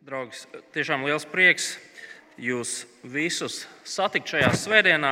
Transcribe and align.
Draugs, 0.00 0.46
tiešām 0.72 1.02
liels 1.04 1.26
prieks 1.28 1.74
jūs 2.40 2.86
visus 3.04 3.66
satikt 3.84 4.30
šajā 4.32 4.48
svētdienā. 4.56 5.10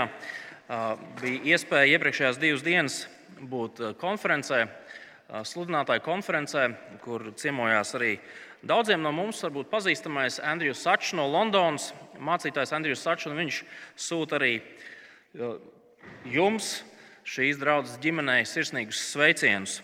Bija 1.20 1.52
iespēja 1.52 1.98
iepriekšējās 1.98 2.38
divas 2.40 2.64
dienas 2.64 2.96
būt 3.50 3.82
konferencē, 4.00 4.62
sludinātāju 5.44 6.00
konferencē, 6.06 6.62
kur 7.04 7.26
ciemojās 7.36 7.92
arī 7.98 8.14
daudziem 8.64 9.04
no 9.04 9.12
mums, 9.12 9.42
varbūt 9.44 9.68
pazīstamais 9.68 10.40
Andrijs 10.40 10.80
Sačs 10.86 11.12
no 11.20 11.28
Londonas, 11.28 11.90
mācītājs 12.16 12.72
Andrijs 12.78 13.04
Sačs. 13.04 13.28
Viņš 13.28 13.60
sūta 14.08 14.40
arī 14.40 14.54
jums, 16.32 16.78
šīs 17.28 17.60
draudzes 17.60 18.00
ģimenei, 18.00 18.40
sirsnīgus 18.48 19.04
sveicienus. 19.12 19.82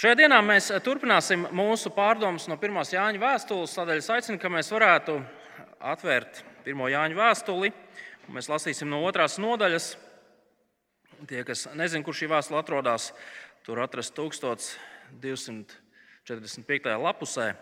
Šajā 0.00 0.16
dienā 0.16 0.38
mēs 0.40 0.70
turpināsim 0.80 1.42
mūsu 1.52 1.90
pārdomas 1.92 2.48
no 2.48 2.56
1. 2.56 2.72
Jāņa 2.94 3.20
vēstules. 3.20 3.74
Tādēļ 3.76 3.98
es 4.00 4.08
aicinu, 4.08 4.40
ka 4.40 4.48
mēs 4.48 4.72
varētu 4.72 5.20
atvērt 5.92 6.40
1. 6.64 6.72
Jāņa 6.94 7.12
vēstuli. 7.18 7.68
Mēs 8.32 8.48
lasīsim 8.48 8.88
no 8.88 9.04
otras 9.04 9.36
nodaļas. 9.36 10.00
Tie, 11.28 11.44
kas 11.44 11.68
nezina, 11.76 12.00
kur 12.06 12.14
šī 12.16 12.32
vēstule 12.32 12.56
atrodas, 12.62 13.12
tur 13.68 13.76
atrast 13.84 14.16
1245. 14.16 16.96
lapusē. 17.04 17.52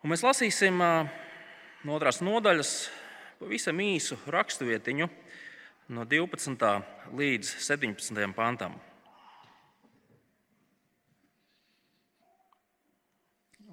Un 0.00 0.08
mēs 0.16 0.24
lasīsim 0.24 0.80
no 0.80 1.92
otras 2.00 2.24
nodaļas 2.24 2.88
pavisam 3.44 3.76
īsu 3.84 4.16
raksturvietiņu 4.32 5.12
no 5.92 6.08
12. 6.08 6.56
līdz 7.12 7.52
17. 7.68 8.32
pantam. 8.32 8.95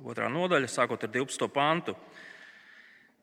Otrā 0.04 0.28
nodaļa, 0.32 0.68
sākot 0.68 1.04
ar 1.06 1.12
12. 1.14 1.48
pantu. 1.54 1.96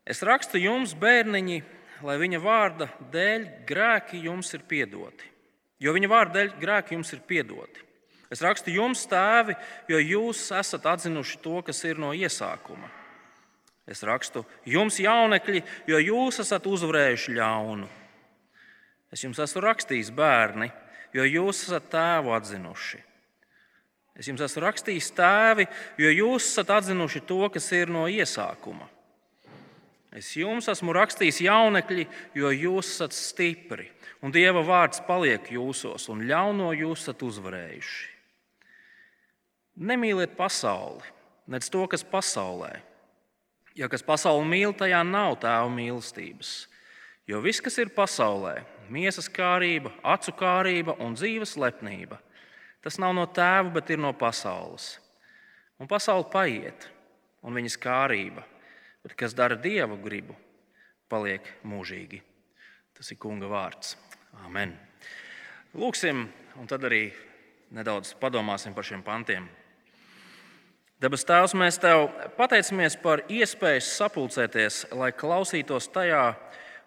Es 0.05 0.23
rakstu 0.25 0.59
jums, 0.61 0.95
bērniņi, 0.97 1.61
lai 2.05 2.17
viņa 2.21 2.41
vārda 2.41 2.89
dēļ 3.13 3.45
grēki 3.69 4.23
jums 4.25 4.49
ir 4.57 4.65
piedoti. 4.67 5.29
Jo 5.81 5.93
viņa 5.93 6.09
vārda 6.09 6.39
dēļ 6.39 6.55
grēki 6.61 6.97
jums 6.97 7.13
ir 7.13 7.21
piedoti. 7.27 7.85
Es 8.31 8.41
rakstu 8.41 8.71
jums, 8.71 9.03
tēvi, 9.11 9.57
jo 9.91 9.99
jūs 9.99 10.45
esat 10.55 10.85
atzinuši 10.87 11.39
to, 11.43 11.57
kas 11.67 11.83
ir 11.83 11.99
no 11.99 12.13
iesākuma. 12.15 12.87
Es 13.89 14.03
rakstu 14.07 14.45
jums, 14.63 15.01
jaunekļi, 15.03 15.63
jo 15.89 15.99
jūs 15.99 16.39
esat 16.43 16.67
uzvarējuši 16.69 17.35
ļaunu. 17.35 17.89
Es 19.11 19.25
jums 19.25 19.41
esmu 19.43 19.65
rakstījis, 19.65 20.13
bērni, 20.15 20.69
jo 21.11 21.25
jūs 21.27 21.65
esat 21.67 21.89
tēvu 21.91 22.31
atzinuši. 22.37 23.01
Es 24.19 24.27
jums 24.27 24.43
esmu 24.43 24.65
rakstījis 24.65 25.11
tēvi, 25.15 25.67
jo 26.01 26.09
jūs 26.11 26.49
esat 26.51 26.73
atzinuši 26.77 27.23
to, 27.27 27.45
kas 27.53 27.69
ir 27.75 27.91
no 27.91 28.07
iesākuma. 28.11 28.89
Es 30.11 30.33
jums 30.35 30.67
esmu 30.67 30.91
rakstījis 30.91 31.39
jaunekļi, 31.45 32.03
jo 32.35 32.49
jūs 32.51 32.89
esat 32.97 33.15
stipri, 33.15 33.87
un 34.19 34.33
Dieva 34.35 34.59
vārds 34.67 34.99
paliek 35.07 35.45
jūsos, 35.55 36.09
un 36.11 36.25
ļauno 36.27 36.73
jūs 36.75 37.05
esat 37.05 37.23
uzvarējuši. 37.23 38.09
Nemīliet 39.81 40.35
pasauli, 40.35 41.07
nec 41.47 41.69
to, 41.71 41.85
kas 41.87 42.03
pasaulē. 42.03 42.73
Ja 43.79 43.87
kas 43.87 44.03
pasauli 44.03 44.43
mīl, 44.51 44.75
tajā 44.75 44.99
nav 45.07 45.37
tēva 45.39 45.71
mīlestības. 45.71 46.51
Jo 47.23 47.39
viss, 47.39 47.63
kas 47.63 47.79
ir 47.79 47.93
pasaulē, 47.95 48.57
miesas 48.91 49.31
kārība, 49.31 49.93
acu 50.03 50.35
kārība 50.35 50.97
un 50.99 51.15
dzīves 51.15 51.55
lepnība, 51.55 52.19
Tas 52.81 52.97
nav 53.01 53.13
no 53.13 53.27
tēva, 53.29 53.69
bet 53.77 53.91
ir 53.93 54.01
no 54.01 54.13
pasaules. 54.17 54.95
Un 55.81 55.89
pasaule 55.89 56.25
paiet, 56.33 56.87
un 57.45 57.57
viņas 57.57 57.77
kārība, 57.81 58.43
bet 59.05 59.15
kas 59.17 59.35
dara 59.37 59.57
dievu 59.57 59.97
gribu, 60.01 60.35
paliek 61.09 61.45
mūžīgi. 61.65 62.21
Tas 62.97 63.13
ir 63.13 63.19
kunga 63.21 63.49
vārds. 63.49 63.95
Amen. 64.45 64.75
Lūksim, 65.77 66.25
un 66.59 66.69
tad 66.69 66.85
arī 66.85 67.07
nedaudz 67.73 68.13
padomāsim 68.19 68.75
par 68.75 68.85
šiem 68.85 69.03
pantiem. 69.05 69.47
Debes 71.01 71.25
Tēvs, 71.25 71.55
mēs 71.57 71.79
Tev 71.81 72.11
pateicamies 72.37 72.97
par 73.01 73.23
iespēju 73.25 73.81
sapulcēties, 73.87 74.83
lai 74.93 75.09
klausītos 75.17 75.89
tajā, 75.89 76.35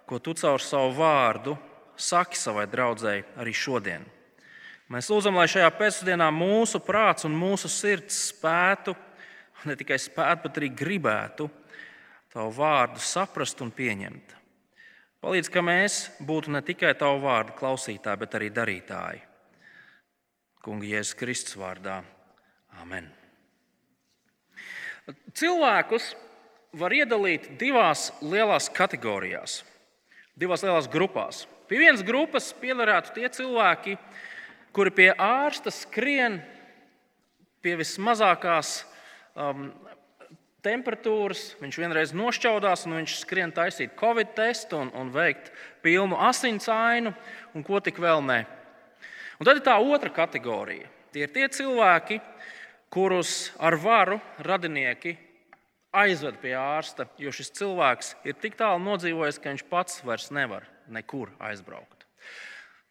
ko 0.06 0.20
Tu 0.22 0.36
caur 0.38 0.62
savu 0.62 0.92
vārdu 1.00 1.56
saki 1.96 2.38
savai 2.38 2.68
draudzēji 2.70 3.24
arī 3.42 3.54
šodien. 3.56 4.06
Mēs 4.92 5.08
lūdzam, 5.08 5.38
lai 5.38 5.46
šajā 5.48 5.70
pēcpusdienā 5.78 6.26
mūsu 6.34 6.80
prāts 6.84 7.24
un 7.24 7.32
mūsu 7.38 7.70
sirds 7.72 8.18
spētu, 8.34 8.92
ne 9.64 9.76
tikai 9.80 9.96
spētu, 10.00 10.42
bet 10.44 10.60
arī 10.60 10.68
gribētu 10.76 11.48
tavu 12.34 12.50
vārdu 12.58 13.00
saprast 13.00 13.62
un 13.64 13.70
pieņemt. 13.72 14.34
Palīdz, 15.24 15.48
ka 15.48 15.62
mēs 15.64 16.02
būtu 16.20 16.52
ne 16.52 16.60
tikai 16.60 16.92
tavu 17.00 17.22
vārdu 17.22 17.54
klausītāji, 17.56 18.20
bet 18.20 18.36
arī 18.36 18.50
darītāji. 18.52 19.22
Kunga 20.64 20.88
Jēzus 20.88 21.16
Kristus 21.16 21.56
vārdā. 21.56 22.02
Amen. 22.82 23.08
Cilvēkus 25.36 26.10
var 26.76 26.92
iedalīt 26.96 27.54
divās 27.60 28.10
lielās 28.20 28.68
kategorijās, 28.72 29.62
divās 30.36 30.64
lielās 30.64 30.88
grupās. 30.92 31.44
Pie 31.68 31.80
vienas 31.80 32.04
grupas 32.04 32.50
piederētu 32.60 33.14
tie 33.16 33.28
cilvēki, 33.32 33.96
kas 33.96 34.33
kuri 34.74 34.90
pie 34.94 35.08
ārsta 35.14 35.72
skrien 35.72 36.40
pie 37.64 37.76
vismazākās 37.80 38.82
um, 39.38 39.70
temperatūras. 40.64 41.54
Viņš 41.62 41.78
vienreiz 41.80 42.12
nošķaudās, 42.16 42.84
un 42.88 42.98
viņš 43.00 43.16
skrien 43.22 43.54
taisīt 43.54 43.94
covid 44.00 44.34
testu 44.36 44.80
un, 44.82 44.92
un 44.96 45.12
veikt 45.14 45.52
pilnu 45.84 46.18
asins 46.28 46.68
ainu, 46.72 47.14
un 47.54 47.64
ko 47.66 47.80
tik 47.84 48.00
vēl 48.02 48.24
ne. 48.26 48.42
Un 49.38 49.48
tad 49.48 49.58
ir 49.58 49.66
tā 49.66 49.76
otra 49.80 50.12
kategorija. 50.14 50.90
Tie 51.14 51.26
ir 51.26 51.32
tie 51.34 51.46
cilvēki, 51.50 52.20
kurus 52.94 53.52
ar 53.58 53.76
varu 53.78 54.20
radinieki 54.42 55.16
aizved 55.94 56.40
pie 56.42 56.54
ārsta, 56.58 57.06
jo 57.18 57.30
šis 57.34 57.52
cilvēks 57.54 58.14
ir 58.26 58.38
tik 58.38 58.58
tālu 58.58 58.82
nodzīvojis, 58.82 59.38
ka 59.38 59.52
viņš 59.52 59.66
pats 59.70 60.02
vairs 60.06 60.30
nevar 60.34 60.66
nekur 60.90 61.30
aizbraukt. 61.42 62.03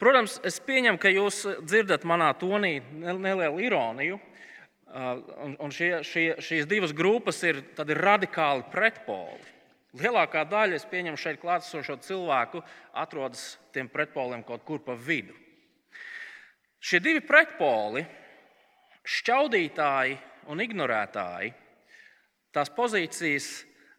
Protams, 0.03 0.34
es 0.44 0.58
pieņemu, 0.59 1.00
ka 1.00 1.08
jūs 1.08 1.38
dzirdat 1.64 2.03
manā 2.03 2.34
tonī 2.36 2.81
nelielu 2.91 3.62
ironiju. 3.64 4.18
Un 5.64 5.72
šie, 5.72 6.02
šie, 6.03 6.25
šīs 6.44 6.68
divas 6.68 6.91
grupas 6.91 7.40
ir, 7.47 7.62
ir 7.64 8.02
radikāli 8.03 8.66
pretpoli. 8.74 9.40
Lielākā 9.96 10.44
daļa, 10.50 10.75
es 10.75 10.88
pieņemu, 10.92 11.22
šeit 11.22 11.40
klātesošo 11.40 11.96
cilvēku 12.03 12.59
atrodas 13.00 13.53
tiem 13.72 13.88
pretpoliem 13.94 14.44
kaut 14.44 14.66
kur 14.68 14.84
pa 14.84 14.97
vidu. 14.97 15.38
Šie 16.84 17.00
divi 17.00 17.24
pretpoli, 17.24 18.03
šķaudītāji 19.08 20.19
un 20.52 20.66
ignorētāji, 20.68 21.53
tās 22.52 22.74
pozīcijas 22.75 23.50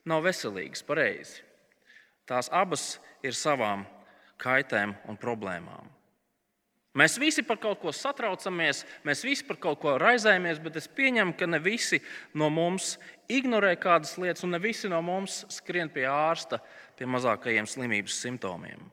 nav 0.05 0.29
veselīgas, 0.29 0.85
pareizi. 0.85 1.41
Tās 2.29 2.53
abas 2.53 2.99
ir 3.25 3.33
savām 3.33 3.89
kaitēm 4.41 4.95
un 5.09 5.19
problēmām. 5.21 5.91
Mēs 6.95 7.17
visi 7.19 7.43
par 7.43 7.59
kaut 7.59 7.81
ko 7.83 7.91
satraucamies, 7.91 8.85
mēs 9.03 9.25
visi 9.27 9.43
par 9.49 9.59
kaut 9.59 9.81
ko 9.83 9.97
raizējamies, 9.99 10.61
bet 10.63 10.77
es 10.79 10.87
pieņemu, 10.87 11.35
ka 11.35 11.49
ne 11.51 11.59
visi 11.59 11.99
no 12.39 12.47
mums 12.55 12.93
ignorē 13.27 13.73
kādas 13.83 14.15
lietas, 14.15 14.45
un 14.47 14.55
ne 14.55 14.61
visi 14.63 14.87
no 14.91 15.01
mums 15.03 15.41
skrien 15.51 15.91
pie 15.91 16.07
ārsta 16.07 16.61
pie 16.95 17.09
mazākajiem 17.11 17.67
slimības 17.67 18.21
simptomiem. 18.23 18.85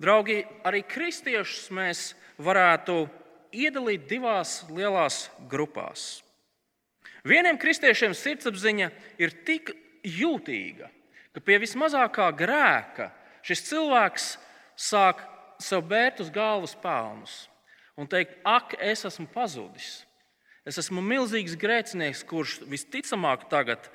Draugi, 0.00 0.40
arī 0.64 0.80
kristiešus 0.88 1.68
mēs 1.76 2.06
varētu 2.40 3.04
iedalīt 3.54 4.08
divās 4.08 4.62
lielās 4.72 5.26
grupās. 5.50 6.24
Vieniem 7.24 7.60
kristiešiem 7.60 8.16
sirdsapziņa 8.16 8.88
ir 9.20 9.36
tik 9.44 9.74
jūtīga, 10.04 10.88
ka 11.36 11.44
pie 11.44 11.60
vismazākā 11.60 12.30
grēka 12.36 13.10
šis 13.44 13.64
cilvēks 13.68 14.28
sāk 14.80 15.20
sev 15.62 15.84
bērt 15.88 16.22
uz 16.24 16.32
galvas 16.34 16.74
pelnus 16.80 17.44
un 17.96 18.08
teikt, 18.10 18.40
ak, 18.42 18.74
es 18.82 19.04
esmu 19.06 19.28
pazudis. 19.30 20.02
Es 20.64 20.80
esmu 20.80 21.02
milzīgs 21.04 21.58
grēcinieks, 21.60 22.24
kurš 22.26 22.62
visticamāk 22.66 23.46
tagad 23.52 23.90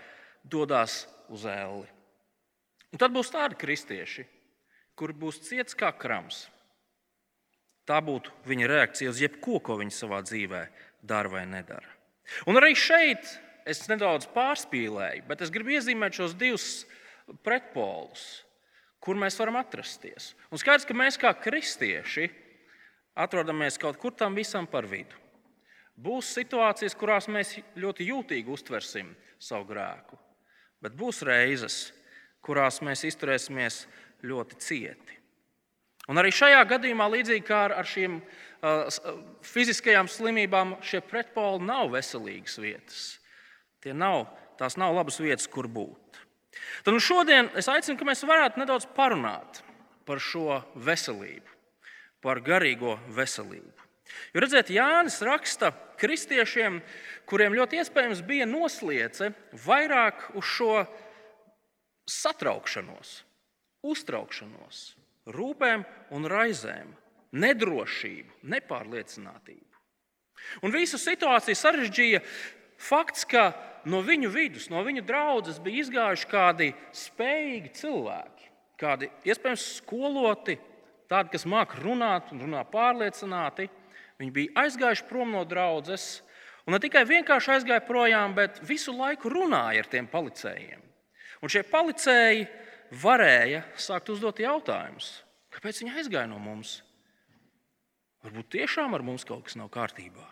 dodas 0.46 1.01
uz 1.28 1.46
elli. 1.50 1.88
Un 2.94 3.01
tad 3.01 3.13
būs 3.13 3.31
tādi 3.34 3.57
kristieši, 3.60 4.25
kuri 4.98 5.18
būs 5.18 5.42
ciets 5.48 5.78
kā 5.78 5.90
krams. 5.98 6.45
Tā 7.90 7.98
būtu 8.06 8.31
viņa 8.45 8.69
reakcija 8.69 9.10
uz 9.10 9.22
jebko, 9.22 9.57
ko 9.66 9.80
viņi 9.81 9.95
savā 9.95 10.22
dzīvē 10.25 10.62
dara 11.02 11.31
vai 11.34 11.45
nedara. 11.50 11.90
Un 12.45 12.60
arī 12.60 12.75
šeit 12.78 13.25
es 13.69 13.81
nedaudz 13.90 14.30
pārspīlēju, 14.34 15.25
bet 15.30 15.42
es 15.42 15.52
gribu 15.54 15.74
iezīmēt 15.74 16.18
šos 16.22 16.36
divus 16.38 16.68
pretpolus 17.45 18.44
kur 19.04 19.19
mēs 19.19 19.38
varam 19.40 19.60
atrasties. 19.60 20.34
Un 20.51 20.62
skaidrs, 20.62 20.88
ka 20.88 20.96
mēs 20.98 21.18
kā 21.19 21.31
kristieši 21.36 22.30
atrodamies 23.19 23.80
kaut 23.80 24.00
kur 24.00 24.16
tam 24.16 24.36
visam 24.38 24.68
par 24.68 24.88
vidu. 24.90 25.16
Būs 26.00 26.31
situācijas, 26.38 26.96
kurās 26.96 27.28
mēs 27.28 27.57
ļoti 27.75 28.07
jūtīgi 28.07 28.54
uztversim 28.54 29.12
savu 29.40 29.68
grēku, 29.68 30.16
bet 30.80 30.96
būs 30.96 31.24
reizes, 31.28 31.90
kurās 32.44 32.80
mēs 32.86 33.04
izturēsimies 33.10 33.81
ļoti 34.24 34.60
cieti. 34.63 35.18
Un 36.10 36.18
arī 36.18 36.31
šajā 36.34 36.62
gadījumā, 36.72 37.06
līdzīgi 37.13 37.44
kā 37.45 37.66
ar 37.69 37.86
šīm 37.86 38.16
uh, 38.18 38.88
fiziskajām 39.45 40.07
slimībām, 40.10 40.78
šie 40.81 41.04
pretpoli 41.06 41.62
nav 41.68 41.92
veselīgas 41.94 42.57
vietas. 42.63 43.04
Tie 43.84 43.94
nav, 43.94 44.25
tās 44.57 44.80
nav 44.80 44.95
labas 44.95 45.19
vietas, 45.22 45.45
kur 45.52 45.69
būt. 45.69 46.09
Tad 46.84 46.96
nu 46.96 47.02
šodien 47.04 47.52
es 47.60 47.70
aicinu, 47.72 47.98
ka 48.00 48.08
mēs 48.08 48.26
varētu 48.28 48.62
nedaudz 48.62 48.88
parunāt 48.96 49.62
par 50.08 50.22
šo 50.24 50.62
veselību, 50.76 51.58
par 52.24 52.42
garīgo 52.46 52.98
veselību. 53.14 53.86
Jo 54.34 54.42
redziet, 54.42 54.72
Jānis 54.74 55.20
raksta 55.26 55.72
kristiešiem, 56.00 56.80
kuriem 57.30 57.56
ļoti 57.58 57.82
iespējams 57.82 58.24
bija 58.26 58.48
nosliece 58.50 59.32
vairāk 59.66 60.32
uz 60.40 60.48
šo 60.50 60.74
satraukšanos, 62.10 63.20
uztraukšanos, 63.86 64.84
rūpēm 65.30 65.86
un 66.16 66.30
raizēm, 66.30 66.94
nedrošību, 67.38 68.40
nepārliecinātību. 68.50 69.66
Un 70.66 70.74
visu 70.74 70.98
situāciju 70.98 71.58
sarežģīja 71.58 72.22
fakts, 72.80 73.26
ka 73.28 73.52
no 73.90 74.02
viņu 74.06 74.31
vidus, 74.34 74.70
no 74.72 74.81
viņu 74.86 75.04
draudzes 75.08 75.60
bija 75.64 75.84
izgājuši 75.84 76.30
kādi 76.31 76.72
spējīgi 76.96 77.74
cilvēki, 77.81 78.50
kādi 78.80 79.10
iespējams 79.28 79.68
skoloti, 79.80 80.58
tādi, 81.10 81.34
kas 81.34 81.48
māca 81.50 81.80
runāt 81.81 82.34
un 82.34 82.44
runā 82.46 82.64
pārliecināti. 82.70 83.70
Viņi 84.20 84.36
bija 84.36 84.66
aizgājuši 84.66 85.08
prom 85.10 85.31
no 85.31 85.46
draudzes, 85.48 86.20
un 86.68 86.76
ne 86.76 86.81
tikai 86.84 87.06
vienkārši 87.08 87.56
aizgāja 87.56 87.86
projām, 87.88 88.36
bet 88.36 88.60
visu 88.68 88.94
laiku 88.96 89.31
runāja 89.31 89.84
ar 89.84 89.92
tiem 89.92 90.10
policējiem. 90.12 90.84
Un 91.40 91.52
šie 91.52 91.64
policēji 91.64 92.48
varēja 93.00 93.64
sākt 93.80 94.12
uzdot 94.12 94.42
jautājumus, 94.44 95.22
kāpēc 95.56 95.84
viņi 95.84 95.96
aizgāja 96.02 96.28
no 96.31 96.40
mums. 96.42 96.81
Varbūt 98.26 98.52
tiešām 98.58 98.98
ar 98.98 99.06
mums 99.08 99.24
kaut 99.24 99.48
kas 99.48 99.56
nav 99.56 99.72
kārtībā. 99.72 100.26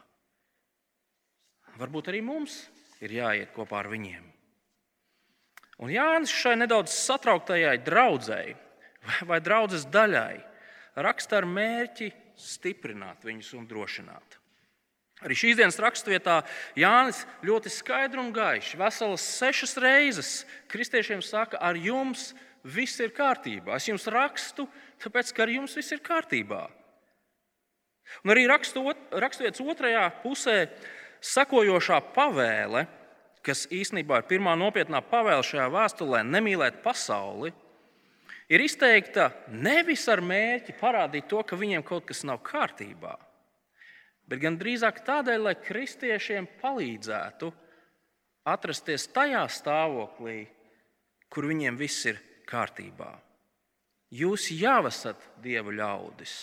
Varbūt 1.78 2.10
arī 2.10 2.24
mums 2.26 2.64
ir 3.06 3.14
jāiet 3.20 3.54
kopā 3.54 3.84
ar 3.84 3.92
viņiem. 3.92 4.26
Un 5.78 5.94
Jānis 5.94 6.34
šai 6.34 6.56
nedaudz 6.58 6.94
satrauktajai 6.96 7.78
draudzēji 7.86 8.56
vai 9.30 9.38
draudzes 9.44 9.86
daļai 9.94 10.42
raksta 10.98 11.38
ar 11.38 11.46
mērķi 11.46 12.10
stiprināt 12.38 13.26
viņus 13.26 13.54
un 13.58 13.68
drošināt. 13.70 14.38
Arī 15.26 15.38
šīs 15.38 15.58
dienas 15.58 15.80
raksturvietā 15.82 16.42
Jānis 16.78 17.24
ļoti 17.46 17.72
skaidri 17.74 18.22
un 18.22 18.30
gaiši, 18.34 18.78
veselas 18.78 19.26
sešas 19.38 19.78
reizes 19.82 20.32
kristiešiem 20.70 21.24
saka, 21.26 21.58
ar 21.58 21.78
jums 21.78 22.32
viss 22.62 23.02
ir 23.02 23.14
kārtībā. 23.18 23.78
Es 23.78 23.88
jums 23.90 24.06
rakstu, 24.14 24.68
tāpēc 25.02 25.34
ka 25.34 25.46
ar 25.46 25.54
jums 25.54 25.74
viss 25.78 25.94
ir 25.96 26.04
kārtībā. 26.06 26.68
Un 28.24 28.34
arī 28.34 28.46
raksturvietas 28.48 29.62
otrajā 29.62 30.06
pusē 30.22 30.60
sakojošā 31.28 32.00
pavēle, 32.16 32.86
kas 33.46 33.66
īstenībā 33.72 34.22
ir 34.22 34.28
pirmā 34.30 34.56
nopietnā 34.60 35.02
pavēle 35.08 35.46
šajā 35.46 35.68
vēstulē, 35.72 36.24
nemīlēt 36.28 36.82
pasauli, 36.84 37.54
ir 38.52 38.64
izteikta 38.64 39.30
nevis 39.52 40.08
ar 40.12 40.22
mērķi 40.24 40.76
parādīt 40.80 41.30
to, 41.32 41.44
ka 41.44 41.60
viņiem 41.60 41.86
kaut 41.88 42.08
kas 42.10 42.26
nav 42.28 42.42
kārtībā, 42.48 43.16
bet 44.28 44.44
gan 44.44 44.60
drīzāk 44.60 45.04
tādēļ, 45.08 45.46
lai 45.48 45.56
kristiešiem 45.64 46.50
palīdzētu 46.62 47.52
atrasties 48.48 49.08
tajā 49.16 49.44
stāvoklī, 49.52 50.42
kur 51.32 51.48
viņiem 51.48 51.80
viss 51.80 52.08
ir 52.08 52.20
kārtībā. 52.48 53.12
Jūs 54.16 54.48
jau 54.56 54.86
esat 54.88 55.20
Dieva 55.44 55.74
ļaudis, 55.76 56.36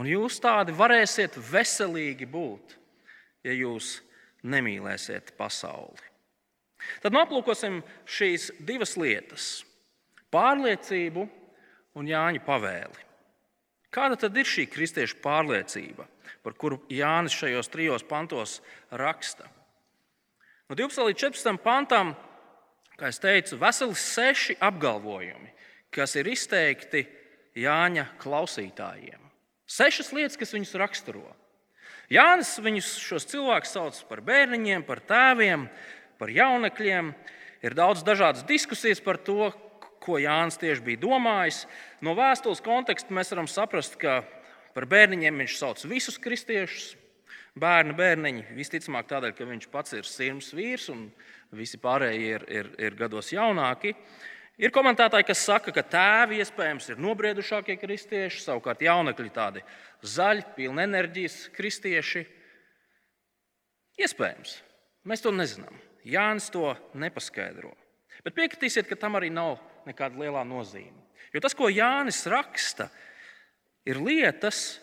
un 0.00 0.08
jūs 0.08 0.38
tādi 0.40 0.72
varēsiet 0.72 1.36
veselīgi 1.36 2.24
būt, 2.24 2.78
ja 3.44 3.54
jūs 3.54 4.00
nemīlēsiet 4.42 5.34
pasauli. 5.38 6.10
Tad 7.02 7.14
aplūkosim 7.14 7.80
šīs 8.10 8.50
divas 8.66 8.96
lietas 8.98 9.62
pārliecību 10.32 11.26
un 11.98 12.08
Jāņa 12.08 12.42
pavēli. 12.46 13.08
Kāda 13.92 14.16
tad 14.16 14.36
ir 14.40 14.48
šī 14.48 14.64
kristiešu 14.72 15.18
pārliecība, 15.22 16.06
par 16.42 16.56
kuru 16.56 16.80
Jānis 16.90 17.36
šajos 17.36 17.68
trijos 17.70 18.04
pantos 18.08 18.60
raksta? 18.90 19.44
No 20.70 20.78
12 20.78 21.10
līdz 21.10 21.20
14 21.26 21.60
pantam, 21.60 22.14
kā 22.96 23.10
jau 23.10 23.20
teicu, 23.26 23.58
veseli 23.60 23.98
seši 24.00 24.56
apgalvojumi, 24.64 25.52
kas 25.92 26.16
ir 26.16 26.30
izteikti 26.32 27.04
Jāņa 27.60 28.06
klausītājiem. 28.22 29.20
Sešas 29.68 30.08
lietas, 30.16 30.38
kas 30.40 30.54
viņus 30.56 30.72
raksturo. 30.80 31.28
Jānis 32.12 32.58
viņus 32.60 32.88
šos 33.00 33.24
cilvēkus 33.30 33.70
sauc 33.72 33.98
par 34.10 34.20
bērniņiem, 34.26 34.82
par 34.84 35.00
tēviem, 35.08 35.64
par 36.20 36.32
jaunekļiem. 36.32 37.12
Ir 37.62 37.76
daudz 37.78 38.02
dažādas 38.04 38.44
diskusijas 38.44 39.00
par 39.00 39.16
to, 39.22 39.48
ko 40.02 40.18
Jānis 40.20 40.58
tieši 40.60 40.84
bija 40.84 41.00
domājis. 41.06 41.62
No 42.04 42.12
vēstules 42.18 42.60
konteksta 42.64 43.14
mēs 43.14 43.32
varam 43.32 43.48
saprast, 43.48 43.96
ka 44.02 44.20
par 44.74 44.88
bērniņiem 44.90 45.40
viņš 45.44 45.56
sauc 45.60 45.86
visus 45.88 46.18
kristiešus. 46.20 46.98
Bērni, 47.52 47.92
bērniņi, 47.92 48.46
visticamāk 48.56 49.10
tādēļ, 49.10 49.32
ka 49.36 49.44
viņš 49.44 49.66
pats 49.72 49.92
ir 49.92 50.06
sirds 50.08 50.54
vīrs 50.56 50.86
un 50.88 51.02
visi 51.52 51.76
pārējie 51.80 52.30
ir, 52.38 52.46
ir, 52.48 52.70
ir 52.80 52.96
gados 52.96 53.28
jaunāki. 53.32 53.92
Ir 54.60 54.72
komentētāji, 54.74 55.24
kas 55.30 55.44
saka, 55.46 55.72
ka 55.72 55.84
tēvi 55.94 56.42
iespējams 56.42 56.90
ir 56.92 57.00
nobriedušākie 57.00 57.78
kristieši, 57.80 58.42
savukārt 58.44 58.84
jaunekļi 58.84 59.30
tādi 59.32 59.62
zaļi, 60.04 60.44
pilni 60.56 60.84
enerģijas 60.84 61.46
kristieši. 61.56 62.26
Iespējams, 64.02 64.58
mēs 65.08 65.24
to 65.24 65.32
nezinām. 65.32 65.80
Jānis 66.04 66.50
to 66.52 66.74
nepaskaidro. 66.98 67.72
Bet 68.26 68.36
piekritīsiet, 68.36 68.88
ka 68.90 68.98
tam 68.98 69.16
arī 69.16 69.30
nav 69.32 69.56
nekāda 69.86 70.20
liela 70.20 70.44
nozīme. 70.46 71.00
Jo 71.32 71.40
tas, 71.40 71.56
ko 71.56 71.70
Jānis 71.72 72.20
raksta, 72.28 72.90
ir 73.88 74.02
lietas, 74.02 74.82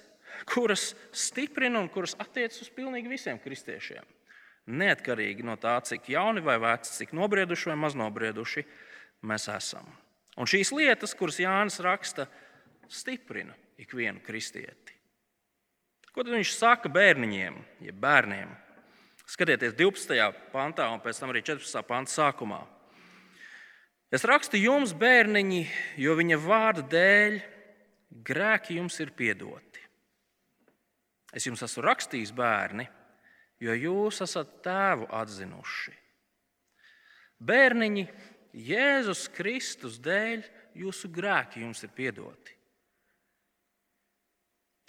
kuras 0.50 0.94
stiprina 1.14 1.82
un 1.84 1.90
kuras 1.92 2.16
attiecas 2.18 2.64
uz 2.64 2.72
pilnīgi 2.74 3.12
visiem 3.12 3.38
kristiešiem. 3.42 4.06
Neatkarīgi 4.70 5.46
no 5.46 5.56
tā, 5.62 5.78
cik 5.86 6.10
jauni 6.14 6.42
vai 6.46 6.58
veci, 6.62 6.94
cik 7.02 7.14
nobrieduši 7.18 7.72
vai 7.72 7.78
maznobrieduši 7.86 8.66
mēs 9.26 9.50
esam. 9.52 9.88
Un 10.40 10.48
šīs 10.48 10.72
lietas, 10.76 11.16
kuras 11.18 11.40
Jānis 11.42 11.80
raksta, 11.84 12.28
stiprina 12.90 13.56
ikvienu 13.80 14.24
kristieti. 14.26 14.96
Ko 16.14 16.24
tad 16.24 16.34
viņš 16.34 16.56
saka 16.56 16.90
bērniņiem, 16.92 17.60
ja 17.86 17.94
bērniem? 17.94 18.52
Skatieties 19.30 19.76
12. 19.78 20.18
pantā 20.54 20.88
un 20.90 21.02
pēc 21.04 21.20
tam 21.22 21.34
arī 21.34 21.44
14. 21.46 21.84
panta 21.86 22.12
sākumā. 22.12 22.64
Es 24.10 24.26
rakstu 24.26 24.58
jums, 24.58 24.96
bērniņi, 24.98 25.62
jo 26.02 26.16
viņa 26.18 26.40
vārda 26.42 26.86
dēļ 26.90 27.36
grēki 28.26 28.80
jums 28.80 28.98
ir 29.04 29.12
piedoti. 29.14 29.84
Es 31.30 31.46
jums 31.46 31.62
esmu 31.62 31.84
rakstījis, 31.86 32.34
bērni, 32.34 32.88
jo 33.62 33.76
jūs 33.78 34.24
esat 34.26 34.64
tēvu 34.66 35.06
atzinuši. 35.14 35.94
Bērniņi, 37.40 38.08
Jēzus 38.54 39.28
Kristus 39.34 40.00
dēļ 40.02 40.44
jūsu 40.82 41.10
grēki 41.14 41.62
jums 41.64 41.84
ir 41.86 41.94
piedoti. 41.96 42.56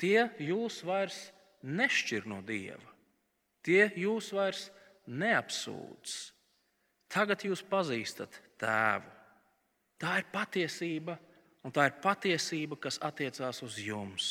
Tie 0.01 0.31
jūs 0.41 0.81
vairs 0.87 1.19
nešķir 1.61 2.29
no 2.31 2.41
Dieva, 2.41 2.95
tie 3.61 3.91
jūs 4.01 4.31
vairs 4.33 4.71
neapsūdz. 5.11 6.15
Tagad 7.11 7.43
jūs 7.45 7.61
pazīstat 7.67 8.39
tēvu. 8.61 9.11
Tā 10.01 10.15
ir 10.23 10.29
patiesība, 10.33 11.19
un 11.67 11.75
tā 11.75 11.91
ir 11.91 11.99
patiesība, 12.01 12.79
kas 12.81 12.97
attiecās 13.05 13.61
uz 13.67 13.77
jums. 13.83 14.29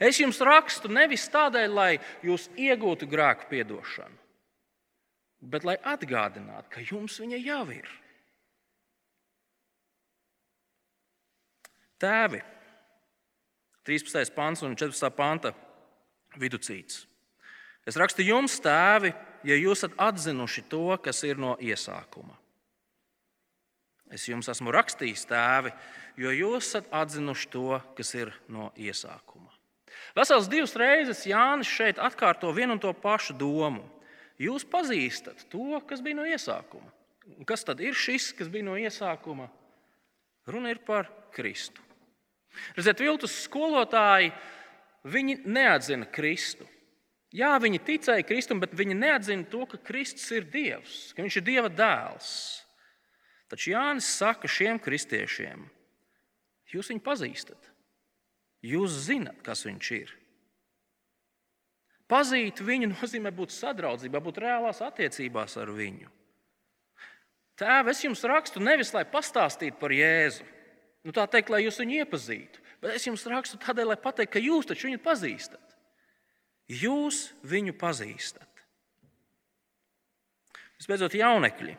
Es 0.00 0.18
jums 0.18 0.40
rakstu 0.42 0.90
nevis 0.90 1.28
tādēļ, 1.30 1.74
lai 1.74 1.92
jūs 2.24 2.48
iegūtu 2.58 3.06
grēku 3.10 3.50
piedošanu, 3.50 4.18
bet 5.42 5.66
lai 5.66 5.76
atgādinātu, 5.76 6.70
ka 6.70 6.84
jums 6.86 7.18
viņa 7.20 7.40
jau 7.42 7.64
ir. 7.74 7.90
Tēvi, 12.02 12.40
13. 13.86 14.34
pāns 14.34 14.62
un 14.66 14.74
14. 14.78 15.10
panta 15.14 15.52
viducīts. 16.38 17.04
Es 17.86 17.98
rakstu 17.98 18.22
jums, 18.22 18.60
tēvi, 18.62 19.10
ja 19.46 19.58
jūs 19.58 19.82
esat 19.82 19.98
atzinuši 19.98 20.64
to, 20.70 20.86
kas 21.02 21.22
ir 21.26 21.40
no 21.42 21.56
iesākuma. 21.58 22.36
Es 24.12 24.28
jums 24.28 24.50
esmu 24.52 24.70
rakstījis, 24.74 25.24
tēvi, 25.30 25.72
jo 26.20 26.30
jūs 26.36 26.68
esat 26.68 26.90
atzinuši 26.94 27.50
to, 27.50 27.80
kas 27.96 28.14
ir 28.18 28.30
no 28.52 28.70
iesākuma. 28.76 29.50
Vesels 30.16 30.48
divas 30.52 30.74
reizes 30.76 31.24
Jānis 31.26 31.70
šeit 31.70 31.98
atkārto 32.00 32.50
vienu 32.52 32.76
un 32.76 32.82
to 32.82 32.92
pašu 32.92 33.34
domu. 33.38 33.84
Jūs 34.40 34.64
pazīstat 34.68 35.46
to, 35.52 35.80
kas 35.88 36.02
bija 36.04 36.18
no 36.18 36.26
iesākuma. 36.28 36.88
Un 37.36 37.46
kas 37.46 37.64
tad 37.66 37.80
ir 37.84 37.94
šis, 37.96 38.32
kas 38.36 38.50
bija 38.50 38.66
no 38.66 38.76
iesākuma? 38.78 39.48
Runa 40.48 40.72
ir 40.72 40.80
par 40.86 41.10
Kristu. 41.34 41.82
Redziet, 42.76 43.00
viltus 43.00 43.34
skolotāji, 43.46 44.32
viņi 45.08 45.42
neatzina 45.46 46.08
Kristu. 46.12 46.66
Jā, 47.32 47.54
viņi 47.62 47.80
ticēja 47.80 48.26
Kristum, 48.28 48.60
bet 48.60 48.74
viņi 48.76 48.96
neatzina 48.98 49.46
to, 49.48 49.64
ka 49.70 49.80
Kristus 49.80 50.26
ir 50.36 50.44
Dievs, 50.52 51.14
ka 51.16 51.24
Viņš 51.24 51.38
ir 51.40 51.46
Dieva 51.46 51.70
dēls. 51.72 52.32
Taču 53.48 53.72
Jānis 53.72 54.08
saka 54.08 54.48
šiem 54.48 54.78
kristiešiem, 54.80 55.64
jūs 56.72 56.88
viņu 56.92 57.02
pazīstat, 57.04 57.70
jūs 58.64 58.94
zinat, 59.08 59.40
kas 59.44 59.64
viņš 59.68 59.90
ir. 59.96 60.12
Pazīt 62.12 62.60
viņu 62.60 62.90
nozīmē 62.92 63.30
būt 63.32 63.54
sadraudzībā, 63.54 64.20
būt 64.20 64.42
reālās 64.44 64.82
attiecībās 64.84 65.56
ar 65.62 65.70
viņu. 65.72 66.10
Tēvs, 67.56 67.92
es 67.94 68.02
jums 68.04 68.24
rakstu 68.28 68.60
nevis 68.60 68.92
lai 68.92 69.06
pastāstītu 69.08 69.78
par 69.80 69.94
Jēzu, 69.96 70.44
nu, 71.06 71.14
tā 71.16 71.24
teikt, 71.30 71.52
lai 71.52 71.62
jūs 71.64 71.80
viņu 71.80 72.02
iepazītu, 72.02 72.60
bet 72.82 72.96
es 72.98 73.06
jums 73.06 73.24
rakstu 73.32 73.60
tādēļ, 73.62 73.92
lai 73.92 74.00
pateiktu, 74.00 74.34
ka 74.34 74.42
jūs 74.42 74.68
taču 74.68 74.90
viņu 74.90 75.00
pazīstat. 75.04 75.76
Jūs 76.72 77.30
viņu 77.48 77.74
pazīstat. 77.80 78.48
Visbeidzot, 80.80 81.16
jaunekļi, 81.16 81.78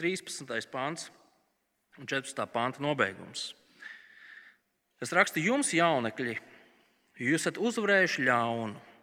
13. 0.00 0.70
pāns 0.72 1.10
un 1.98 2.08
14. 2.08 2.48
pānta 2.54 2.82
nobeigums. 2.82 3.52
Es 5.02 5.12
rakstu 5.14 5.42
jums, 5.42 5.72
jaunekļi, 5.74 6.38
jo 7.18 7.32
jūs 7.32 7.44
esat 7.44 7.60
uzvarējuši 7.60 8.28
ļaunu. 8.28 8.93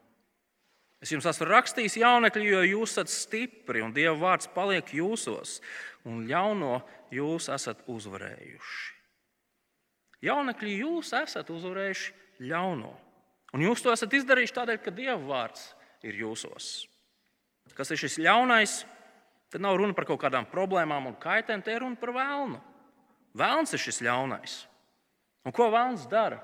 Es 1.01 1.09
jums 1.09 1.25
esmu 1.25 1.47
rakstījis, 1.49 1.97
jaunekļi, 1.97 2.47
jo 2.51 2.61
jūs 2.75 2.93
esat 2.93 3.09
stipri 3.09 3.81
un 3.81 3.93
Dieva 3.95 4.13
vārds 4.21 4.49
paliek 4.53 4.91
jūsos, 4.93 5.57
un 6.05 6.27
ļauno 6.29 6.81
jūs 7.13 7.49
esat 7.53 7.81
uzvarējuši. 7.89 8.99
Jaunekļi, 10.21 10.75
jūs 10.83 11.09
esat 11.17 11.49
uzvarējuši 11.49 12.45
ļauno. 12.51 12.93
Un 13.57 13.65
jūs 13.65 13.81
to 13.81 13.89
esat 13.91 14.13
izdarījuši 14.13 14.57
tādēļ, 14.59 14.81
ka 14.85 14.93
Dieva 14.93 15.17
vārds 15.17 15.71
ir 16.05 16.21
jūsos. 16.21 16.85
Kas 17.73 17.89
ir 17.93 17.99
šis 17.99 18.19
ļaunais? 18.21 18.81
Te 19.51 19.59
nav 19.59 19.75
runa 19.81 19.95
par 19.97 20.05
kaut 20.07 20.21
kādām 20.21 20.45
problēmām 20.47 21.09
un 21.09 21.17
kaitēm, 21.19 21.63
te 21.65 21.73
ir 21.73 21.81
runa 21.83 21.97
par 21.99 22.13
vēlnu. 22.15 22.61
Vēlns 23.37 23.73
ir 23.73 23.81
šis 23.81 24.01
ļaunais. 24.05 24.61
Un 25.47 25.55
ko 25.55 25.71
vēlns 25.73 26.05
dara? 26.11 26.39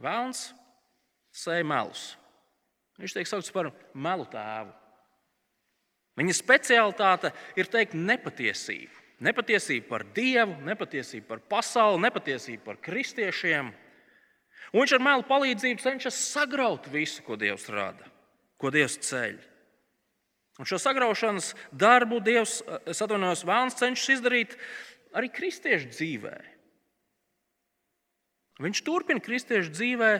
Vēlns 0.00 0.48
sēž 1.36 1.66
melus. 1.68 2.14
Viņš 2.96 3.16
tiek 3.16 3.28
saukts 3.28 3.52
par 3.52 3.70
melu 3.92 4.24
tēvu. 4.32 4.72
Viņa 6.16 6.36
specialitāte 6.36 7.32
ir 7.60 7.68
teikt 7.68 7.96
nepatiesību. 7.96 9.02
Nepatiesība 9.26 9.88
par 9.88 10.04
Dievu, 10.16 10.56
nepatiesība 10.64 11.28
par 11.28 11.42
pasauli, 11.56 12.02
nepatiesība 12.04 12.64
par 12.64 12.80
kristiešiem. 12.84 13.68
Un 14.72 14.82
viņš 14.82 14.96
ar 14.96 15.04
mēlu 15.04 15.24
palīdzību 15.28 15.84
cenšas 15.84 16.18
sagraut 16.32 16.88
visu, 16.92 17.22
ko 17.24 17.36
Dievs 17.40 17.68
rada, 17.72 18.08
ko 18.60 18.72
Dievs 18.72 18.98
ceļ. 19.08 19.38
Un 20.60 20.68
šo 20.68 20.80
sagraušanas 20.80 21.52
darbu 21.72 22.20
Dievs, 22.24 22.58
es 22.88 23.00
atvainojos, 23.04 23.44
Vēlns 23.48 23.76
cenšas 23.76 24.16
izdarīt 24.16 24.56
arī 25.16 25.30
kristiešu 25.32 25.92
dzīvē. 25.92 26.36
Viņš 28.64 28.80
turpina 28.84 29.20
kristiešu 29.20 29.72
dzīvē 29.76 30.10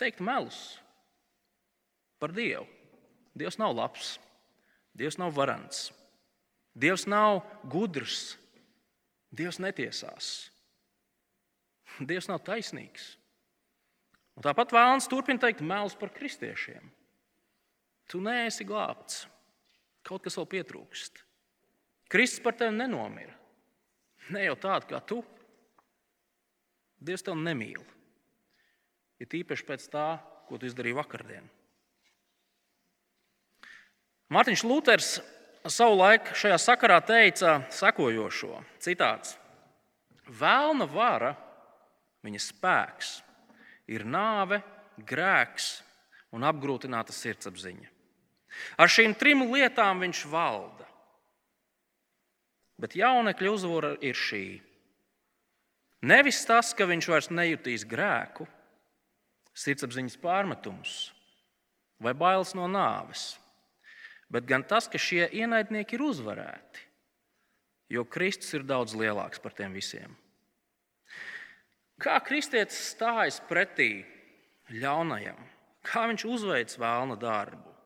teikt 0.00 0.20
melus 0.24 0.81
par 2.22 2.34
Dievu. 2.36 2.68
Dievs 3.34 3.58
nav 3.58 3.74
labs, 3.74 4.14
Dievs 4.94 5.16
nav 5.18 5.32
varants, 5.34 5.88
Dievs 6.76 7.06
nav 7.08 7.40
gudrs, 7.72 8.36
Dievs 9.32 9.58
netiesās, 9.62 10.28
Dievs 12.00 12.28
nav 12.28 12.42
taisnīgs. 12.44 13.14
Un 14.36 14.44
tāpat 14.44 14.72
vēlams 14.72 15.08
turpina 15.12 15.40
teikt 15.42 15.60
melus 15.64 15.96
par 15.98 16.12
kristiešiem. 16.12 16.84
Tu 18.08 18.20
neesi 18.20 18.64
glābts, 18.68 19.26
kaut 20.04 20.24
kas 20.24 20.36
vēl 20.40 20.48
pietrūkst. 20.56 21.20
Kristus 22.12 22.42
par 22.44 22.56
tevi 22.56 22.76
nenomira. 22.76 23.32
Ne 24.32 24.44
jau 24.44 24.56
tādu 24.60 24.88
kā 24.90 25.00
tu. 25.04 25.22
Dievs 27.00 27.24
tevi 27.24 27.44
nemīl. 27.44 27.80
Ir 29.20 29.26
ja 29.26 29.32
tīpaši 29.32 29.66
pēc 29.68 29.88
tā, 29.92 30.06
ko 30.48 30.58
tu 30.60 30.68
izdarīji 30.68 30.98
vakardien. 30.98 31.48
Mārtiņš 34.32 34.62
Luters 34.64 35.08
savulaik 35.68 36.30
šajā 36.38 36.56
sakarā 36.56 36.98
teica 37.04 37.58
sekojošo 37.74 38.62
citāts: 38.80 39.34
Vēlna 40.24 40.86
vara, 40.88 41.34
viņa 42.24 42.40
spēks 42.40 43.10
ir 43.92 44.06
nāve, 44.08 44.62
grēks 44.96 45.82
un 46.32 46.46
apgrūtināta 46.48 47.12
sirdsapziņa. 47.12 47.90
Ar 48.80 48.88
šīm 48.88 49.14
trim 49.20 49.44
lietām 49.52 50.00
viņš 50.00 50.24
valda. 50.32 50.88
Bet 52.80 52.96
jaunekļa 52.96 53.52
uzvara 53.52 53.92
ir 54.00 54.16
šī. 54.16 54.46
Nevis 56.08 56.40
tas, 56.48 56.72
ka 56.74 56.88
viņš 56.88 57.08
vairs 57.08 57.30
nejutīs 57.30 57.84
grēku, 57.86 58.48
sirdsapziņas 59.52 60.16
pārmetumus 60.24 60.96
vai 62.02 62.16
bailes 62.18 62.56
no 62.58 62.64
nāves, 62.66 63.36
bet 64.32 64.48
gan 64.48 64.64
tas, 64.64 64.88
ka 64.88 65.00
šie 65.00 65.26
ienaidnieki 65.36 65.98
ir 65.98 66.04
uzvarēti, 66.06 66.86
jo 67.92 68.06
Kristus 68.08 68.54
ir 68.56 68.64
daudz 68.64 68.96
lielāks 68.96 69.42
par 69.42 69.54
tiem 69.56 69.76
visiem. 69.76 70.16
Kā 72.02 72.16
kristietis 72.24 72.80
stājas 72.94 73.38
pretī 73.46 74.02
ļaunajam, 74.72 75.38
kā 75.86 76.06
viņš 76.10 76.24
uzveic 76.26 76.72
vēlna 76.80 77.18
darbu, 77.20 77.76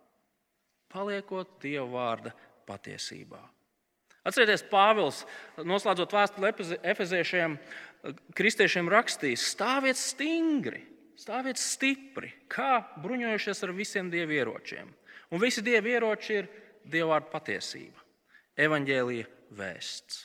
paliekot 0.93 1.59
Dieva 1.61 1.89
vārda 1.91 2.33
patiesībā. 2.69 3.43
Atcerieties, 4.27 4.65
Pāvils, 4.67 5.21
noslēdzot 5.63 6.15
vēstuli 6.17 6.79
Efeziešiem, 6.83 7.59
kristiešiem 8.35 8.89
rakstīs: 8.91 9.45
stāviet 9.53 9.99
stingri, 10.01 10.81
stāviet 11.19 11.61
stipri, 11.63 12.33
kā 12.51 12.81
bruņojušies 13.05 13.63
ar 13.67 13.75
visiem 13.77 14.11
dievu 14.11 14.35
ieročiem. 14.35 14.91
Un 15.35 15.43
visi 15.43 15.65
dievu 15.65 15.91
ieroči 15.91 16.39
ir 16.41 16.49
Dieva 16.87 17.17
vārda 17.17 17.33
patiesība, 17.33 18.03
evaņģēlīja 18.63 19.27
vēsts. 19.59 20.21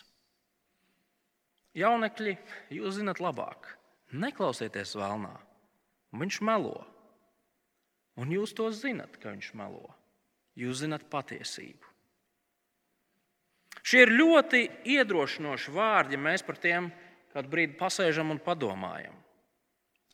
Jaunekļi, 1.77 2.35
jūs 2.75 2.99
zinat 2.99 3.21
labāk. 3.23 3.71
Neklausieties 4.11 4.91
vēlnā. 4.99 5.31
Viņš 6.11 6.41
melo. 6.43 6.83
Un 8.19 8.33
jūs 8.35 8.53
to 8.53 8.67
zinat, 8.75 9.15
ka 9.17 9.31
viņš 9.31 9.53
melo. 9.57 9.87
Jūs 10.59 10.83
zinat 10.83 11.07
patiesību. 11.09 11.87
Šie 13.81 14.03
ir 14.03 14.11
ļoti 14.13 14.65
iedrošinoši 14.99 15.73
vārdi, 15.73 16.17
ja 16.17 16.21
mēs 16.21 16.43
par 16.45 16.59
tiem 16.61 16.91
kādu 17.31 17.49
brīdi 17.49 17.79
pasēžam 17.79 18.35
un 18.35 18.41
padomājam. 18.43 19.15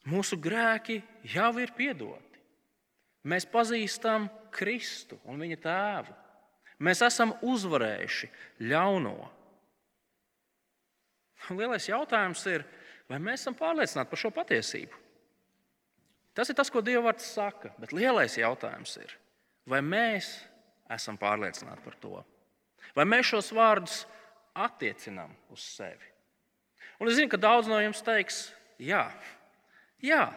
Mūsu 0.08 0.38
grēki 0.40 1.02
jau 1.34 1.52
ir 1.60 1.74
piedoti. 1.76 2.24
Mēs 3.28 3.50
pazīstam 3.52 4.30
Kristu 4.58 5.20
un 5.30 5.42
viņa 5.42 5.60
tēvu. 5.64 6.16
Mēs 6.84 7.02
esam 7.06 7.34
uzvarējuši 7.46 8.30
ļauno. 8.70 9.16
Lielais 11.58 11.88
jautājums 11.88 12.44
ir, 12.52 12.66
vai 13.10 13.20
mēs 13.24 13.42
esam 13.42 13.56
pārliecināti 13.58 14.12
par 14.12 14.22
šo 14.22 14.32
patiesību? 14.36 15.04
Tas 16.38 16.52
ir 16.52 16.58
tas, 16.58 16.70
ko 16.70 16.84
Dieva 16.86 17.08
vārds 17.08 17.26
saka. 17.34 17.72
Bet 17.82 17.96
lielais 17.98 18.36
jautājums 18.38 18.94
ir, 19.02 19.14
vai 19.66 19.80
mēs 19.82 20.36
esam 20.94 21.18
pārliecināti 21.18 21.82
par 21.86 21.96
to? 22.02 22.20
Vai 22.98 23.08
mēs 23.10 23.32
šos 23.32 23.50
vārdus 23.58 24.04
attiecinām 24.58 25.34
uz 25.54 25.64
sevi? 25.78 26.14
Un 27.02 27.10
es 27.10 27.18
zinu, 27.18 27.30
ka 27.32 27.40
daudz 27.42 27.70
no 27.70 27.80
jums 27.82 28.04
teiks, 28.06 28.48
jā, 28.82 29.04
jā 30.02 30.28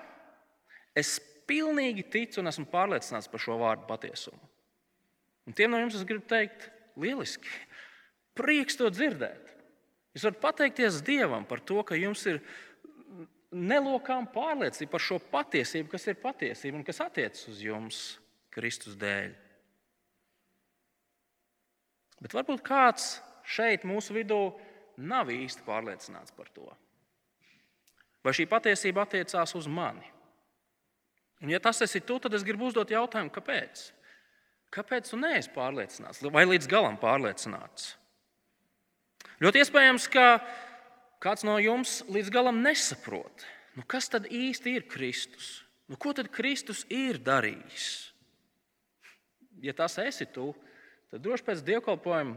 es 0.97 1.19
pilnīgi 1.51 2.07
ticu 2.13 2.41
un 2.41 2.51
esmu 2.51 2.69
pārliecināts 2.71 3.31
par 3.31 3.43
šo 3.43 3.59
vārdu 3.59 3.89
patiesumu. 3.91 4.41
Un 5.49 5.57
tiem 5.57 5.73
no 5.73 5.81
jums 5.81 5.97
es 5.99 6.07
gribu 6.07 6.29
teikt, 6.31 6.69
lieliski, 7.01 7.51
prieks 8.39 8.79
to 8.79 8.91
dzirdēt. 8.93 9.49
Jūs 10.15 10.27
varat 10.27 10.43
pateikties 10.43 11.01
Dievam 11.07 11.47
par 11.47 11.63
to, 11.67 11.83
ka 11.87 11.99
jums 11.99 12.23
ir 12.31 12.41
nelokām 13.51 14.29
pārliecība 14.31 14.95
par 14.95 15.03
šo 15.03 15.19
patiesību, 15.33 15.91
kas 15.91 16.07
ir 16.11 16.19
patiesība 16.23 16.79
un 16.79 16.87
kas 16.87 17.03
attiecas 17.03 17.49
uz 17.51 17.63
jums 17.65 18.01
Kristus 18.55 18.95
dēļ. 18.99 19.35
Bet 22.21 22.37
varbūt 22.37 22.63
kāds 22.67 23.17
šeit 23.49 23.87
mūsu 23.89 24.15
vidū 24.15 24.39
nav 25.01 25.31
īsti 25.33 25.65
pārliecināts 25.67 26.35
par 26.37 26.51
to. 26.55 26.69
Vai 28.21 28.35
šī 28.37 28.47
patiesība 28.51 29.07
attiecās 29.07 29.57
uz 29.57 29.67
mani? 29.71 30.05
Un, 31.41 31.53
ja 31.53 31.61
tas 31.63 31.81
esi 31.85 32.03
tu, 32.05 32.19
tad 32.21 32.35
es 32.37 32.45
gribu 32.45 32.69
uzdot 32.69 32.93
jautājumu, 32.93 33.33
kāpēc? 33.33 33.87
Kāpēc 34.71 35.09
tu 35.11 35.19
neesi 35.19 35.51
pārliecināts 35.55 36.23
vai 36.31 36.45
līdz 36.47 36.69
galam 36.71 36.99
pārliecināts? 37.01 37.95
Ļoti 39.41 39.63
iespējams, 39.65 40.07
ka 40.13 40.27
kāds 41.23 41.47
no 41.49 41.57
jums 41.59 42.01
līdz 42.13 42.31
galam 42.33 42.61
nesaprot, 42.63 43.47
nu 43.77 43.87
kas 43.89 44.11
tad 44.13 44.29
īsti 44.29 44.77
ir 44.77 44.87
Kristus? 44.91 45.63
Nu, 45.91 45.97
ko 45.99 46.13
tad 46.15 46.29
Kristus 46.31 46.85
ir 46.93 47.19
darījis? 47.25 47.89
Ja 49.65 49.75
tas 49.77 49.97
esi 49.99 50.29
tu, 50.31 50.53
tad 51.11 51.25
droši 51.25 51.47
pēc 51.49 51.65
dievkalpojuma 51.67 52.37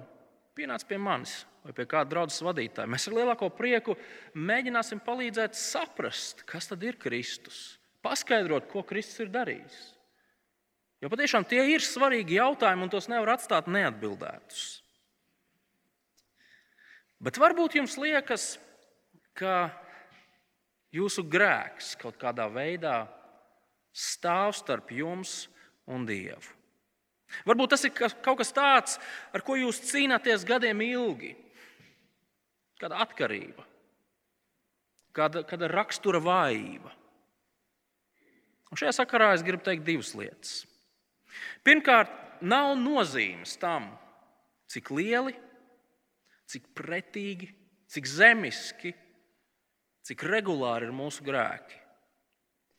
pienāc 0.57 0.87
pie 0.89 0.97
manis 0.97 1.43
vai 1.63 1.75
pie 1.75 1.85
kāda 1.87 2.09
draudzes 2.11 2.41
vadītāja. 2.43 2.89
Mēs 2.89 3.05
ar 3.07 3.15
lielāko 3.19 3.47
prieku 3.53 3.95
mēģināsim 4.35 4.99
palīdzēt 5.05 5.55
saprast, 5.55 6.43
kas 6.49 6.67
tad 6.71 6.83
ir 6.83 6.97
Kristus, 6.99 7.77
paskaidrot, 8.03 8.67
ko 8.71 8.83
Kristus 8.87 9.25
ir 9.25 9.33
darījis. 9.33 9.81
Jo 11.03 11.09
patiešām 11.11 11.43
tie 11.47 11.65
ir 11.73 11.83
svarīgi 11.83 12.37
jautājumi, 12.37 12.85
un 12.85 12.91
tos 12.91 13.09
nevar 13.11 13.33
atstāt 13.35 13.67
neatbildētus. 13.71 14.83
Bet 17.23 17.39
varbūt 17.39 17.75
jums 17.79 17.97
liekas, 17.99 18.53
ka 19.35 19.71
jūsu 20.95 21.25
grēks 21.27 21.93
kaut 21.99 22.15
kādā 22.21 22.47
veidā 22.51 23.03
stāv 23.93 24.53
starp 24.55 24.91
jums 24.95 25.47
un 25.87 26.07
Dievu. 26.07 26.59
Varbūt 27.47 27.73
tas 27.73 27.83
ir 27.87 27.93
kaut 27.95 28.37
kas 28.39 28.53
tāds, 28.53 28.97
ar 29.33 29.41
ko 29.45 29.57
jūs 29.57 29.81
cīnāties 29.89 30.45
gadiem 30.45 30.83
ilgi. 30.85 31.33
Kāda 32.79 32.99
atkarība, 33.05 33.63
kāda, 35.15 35.43
kāda 35.47 35.69
rakstura 35.71 36.19
vājība. 36.21 36.91
Un 38.73 38.79
šajā 38.79 38.95
sakarā 38.97 39.27
es 39.37 39.43
gribu 39.45 39.61
teikt 39.61 39.83
divas 39.85 40.15
lietas. 40.17 40.53
Pirmkārt, 41.61 42.09
nav 42.41 42.71
nozīmes 42.79 43.53
tam, 43.61 43.91
cik 44.73 44.89
lieli, 44.89 45.35
cik 46.49 46.71
pretīgi, 46.73 47.51
cik 47.93 48.09
zemiski, 48.09 48.95
cik 50.09 50.25
regulāri 50.25 50.89
ir 50.89 50.95
mūsu 50.95 51.21
grēki. 51.21 51.77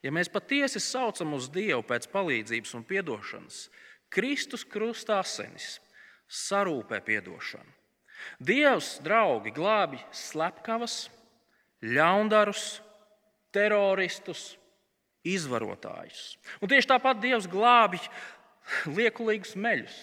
Ja 0.03 0.11
mēs 0.11 0.27
patiesi 0.27 0.83
saucam 0.83 1.31
uz 1.39 1.47
Dievu 1.47 1.79
pēc 1.87 2.09
palīdzības 2.11 2.75
un 2.75 2.83
atdošanas, 2.83 3.61
Kristus 4.11 4.67
krustā 4.67 5.21
asinis 5.23 5.79
sarūpē 6.27 6.99
atdošanu. 6.99 7.71
Dievs, 8.43 8.99
draugi, 8.99 9.55
glābi 9.55 10.03
slepkavas, 10.11 11.05
ļaundarus, 11.87 12.81
teroristus, 13.55 14.57
izvarotājus. 15.25 16.35
Un 16.61 16.71
tieši 16.71 16.91
tāpat 16.93 17.19
Dievs 17.23 17.49
glābi 17.51 17.99
liekulīgus 18.89 19.55
meļus, 19.57 19.97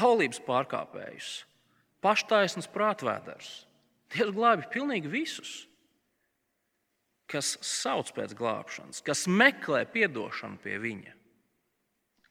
laulības 0.00 0.42
pārkāpējus, 0.46 1.32
paštaisnus 2.04 2.70
prātvēders. 2.70 3.50
Dievs 4.10 4.34
glābi 4.34 4.70
pilnīgi 4.72 5.10
visus 5.10 5.58
kas 7.30 7.54
sauc 7.62 8.10
pēc 8.16 8.34
glābšanas, 8.38 9.02
kas 9.06 9.26
meklē 9.30 9.84
atdošanu 9.86 10.58
pie 10.62 10.78
viņa. 10.82 11.14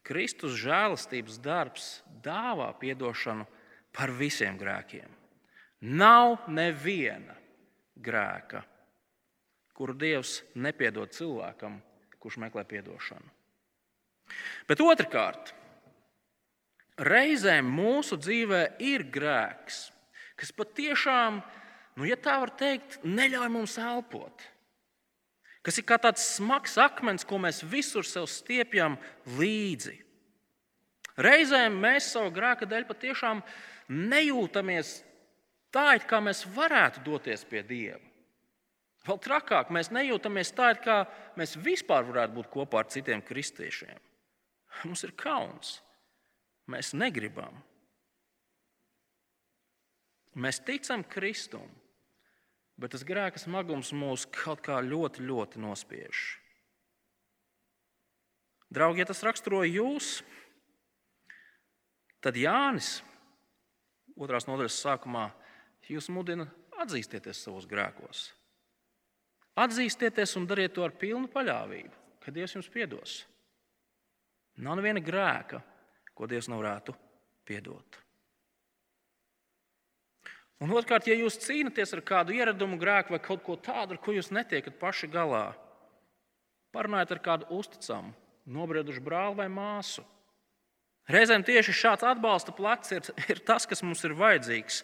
Kristus 0.04 0.58
žēlastības 0.60 1.38
darbs 1.44 1.88
dāvā 2.24 2.72
atdošanu 2.74 3.46
par 3.96 4.12
visiem 4.16 4.58
grēkiem. 4.60 5.08
Nav 5.82 6.50
neviena 6.52 7.38
grēka, 7.96 8.64
kuru 9.80 9.96
Dievs 9.96 10.42
nepiedod 10.60 11.16
cilvēkam, 11.16 11.80
kurš 12.20 12.40
meklē 12.44 12.66
atdošanu. 12.68 13.32
Bet 14.70 14.84
otrkārt, 14.84 15.54
reizēm 17.00 17.66
mūsu 17.66 18.20
dzīvē 18.20 18.62
ir 18.84 19.08
grēks, 19.10 19.88
kas 20.38 20.52
patiešām, 20.54 21.40
nu, 21.96 22.06
ja 22.06 22.20
tā 22.20 22.38
var 22.44 22.52
teikt, 22.60 23.00
neļauj 23.08 23.52
mums 23.56 23.80
elpot 23.82 24.50
kas 25.70 25.80
ir 25.80 25.86
kā 25.88 26.00
tāds 26.02 26.24
smags 26.38 26.78
akmens, 26.82 27.26
ko 27.28 27.38
mēs 27.42 27.62
visur 27.68 28.08
sev 28.08 28.26
stiepjam 28.32 28.96
līdzi. 29.38 29.98
Reizēm 31.20 31.76
mēs 31.84 32.13
savu 32.13 32.32
grēka 32.34 32.65
dēļ 32.70 32.88
patiešām 32.89 33.44
nejūtamies 33.92 35.00
tā, 35.74 36.00
it 36.00 36.08
kā 36.10 36.22
mēs 36.24 36.46
varētu 36.56 37.04
doties 37.06 37.44
pie 37.46 37.62
Dieva. 37.68 38.09
Vēl 39.08 39.20
trakāk, 39.24 39.72
mēs 39.72 39.92
nejūtamies 39.96 40.52
tā, 40.56 40.74
it 40.76 40.84
kā 40.84 41.00
mēs 41.40 41.56
vispār 41.60 42.04
varētu 42.08 42.36
būt 42.36 42.50
kopā 42.52 42.84
ar 42.84 42.90
citiem 42.92 43.24
kristiešiem. 43.26 43.98
Mums 44.84 45.04
ir 45.08 45.16
kauns. 45.18 45.78
Mēs 46.70 46.92
negribam. 46.94 47.56
Mēs 50.40 50.60
ticam 50.62 51.02
Kristum, 51.10 51.66
bet 52.80 52.94
tas 52.94 53.04
grēka 53.08 53.42
smagums 53.42 53.90
mūs 53.98 54.28
kaut 54.30 54.62
kā 54.64 54.78
ļoti, 54.86 55.26
ļoti 55.26 55.64
nospiež. 55.64 56.28
Draugi, 58.70 59.02
ja 59.02 59.08
tas 59.10 59.24
raksturo 59.26 59.64
jūs, 59.66 60.20
tad 62.22 62.38
Jānis 62.38 63.00
otrās 64.14 64.46
nodaļas 64.46 64.78
sākumā 64.84 65.26
jūs 65.90 66.12
mudina 66.14 66.46
atzīstieties 66.84 67.42
savos 67.48 67.66
grēkos. 67.70 68.28
Atzīstieties 69.60 70.36
un 70.39 70.45
dariet 70.48 70.76
to 70.76 70.86
ar 70.86 70.93
pilnu 70.95 71.28
paļāvību, 71.34 71.95
ka 72.24 72.32
Dievs 72.32 72.56
jums 72.56 72.69
piedos. 72.72 73.15
Nav 74.60 74.78
neviena 74.80 75.02
grēka, 75.04 75.62
ko 76.15 76.28
Dievs 76.30 76.50
nevarētu 76.52 76.95
piedot. 77.48 78.00
Un 80.60 80.74
otrkārt, 80.76 81.08
ja 81.08 81.15
jūs 81.15 81.39
cīnāties 81.39 81.93
ar 81.95 82.04
kādu 82.04 82.36
ieradumu 82.36 82.76
grēku 82.80 83.15
vai 83.15 83.22
kaut 83.24 83.45
ko 83.45 83.56
tādu, 83.56 83.95
ar 83.95 84.02
ko 84.04 84.12
jūs 84.15 84.32
netiekat 84.36 84.76
paši 84.80 85.08
galā, 85.12 85.45
parunājiet 86.76 87.13
ar 87.15 87.22
kādu 87.24 87.48
uzticamu, 87.56 88.12
nobriedušu 88.50 89.04
brāli 89.04 89.39
vai 89.39 89.48
māsu. 89.52 90.04
Reizēm 91.10 91.45
tieši 91.48 91.74
šāds 91.74 92.06
atbalsta 92.06 92.54
plecs 92.54 92.91
ir, 92.93 93.08
ir 93.32 93.39
tas, 93.48 93.65
kas 93.65 93.82
mums 93.86 94.04
ir 94.06 94.17
vajadzīgs, 94.19 94.84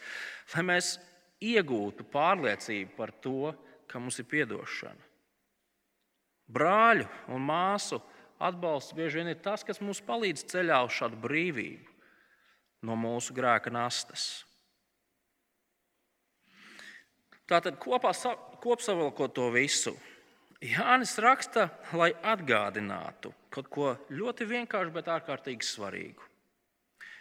lai 0.55 0.63
mēs 0.71 0.95
iegūtu 1.43 2.07
pārliecību 2.13 2.95
par 2.95 3.11
to, 3.21 3.51
ka 3.87 3.99
mums 4.01 4.19
ir 4.19 4.45
atdošana. 4.45 5.11
Brāļu 6.45 7.07
un 7.33 7.41
māsu 7.41 8.01
atbalsts 8.37 8.93
bieži 8.93 9.21
vien 9.21 9.31
ir 9.31 9.39
tas, 9.41 9.63
kas 9.65 9.81
mums 9.81 10.01
palīdz 10.05 10.45
ceļā 10.51 10.83
uz 10.85 10.93
šādu 10.93 11.17
brīvību 11.23 11.95
no 12.85 12.97
mūsu 12.99 13.33
grēka 13.33 13.71
nastas. 13.73 14.43
Tātad 17.49 17.77
kopā, 17.81 18.11
kopsavilkot 18.61 19.33
to 19.37 19.49
visu, 19.53 19.93
Jānis 20.65 21.17
raksta, 21.21 21.67
lai 21.93 22.13
atgādinātu 22.25 23.33
kaut 23.53 23.67
ko 23.69 23.89
ļoti 24.09 24.47
vienkāršu, 24.49 24.93
bet 24.95 25.11
ārkārtīgi 25.11 25.67
svarīgu. 25.67 26.23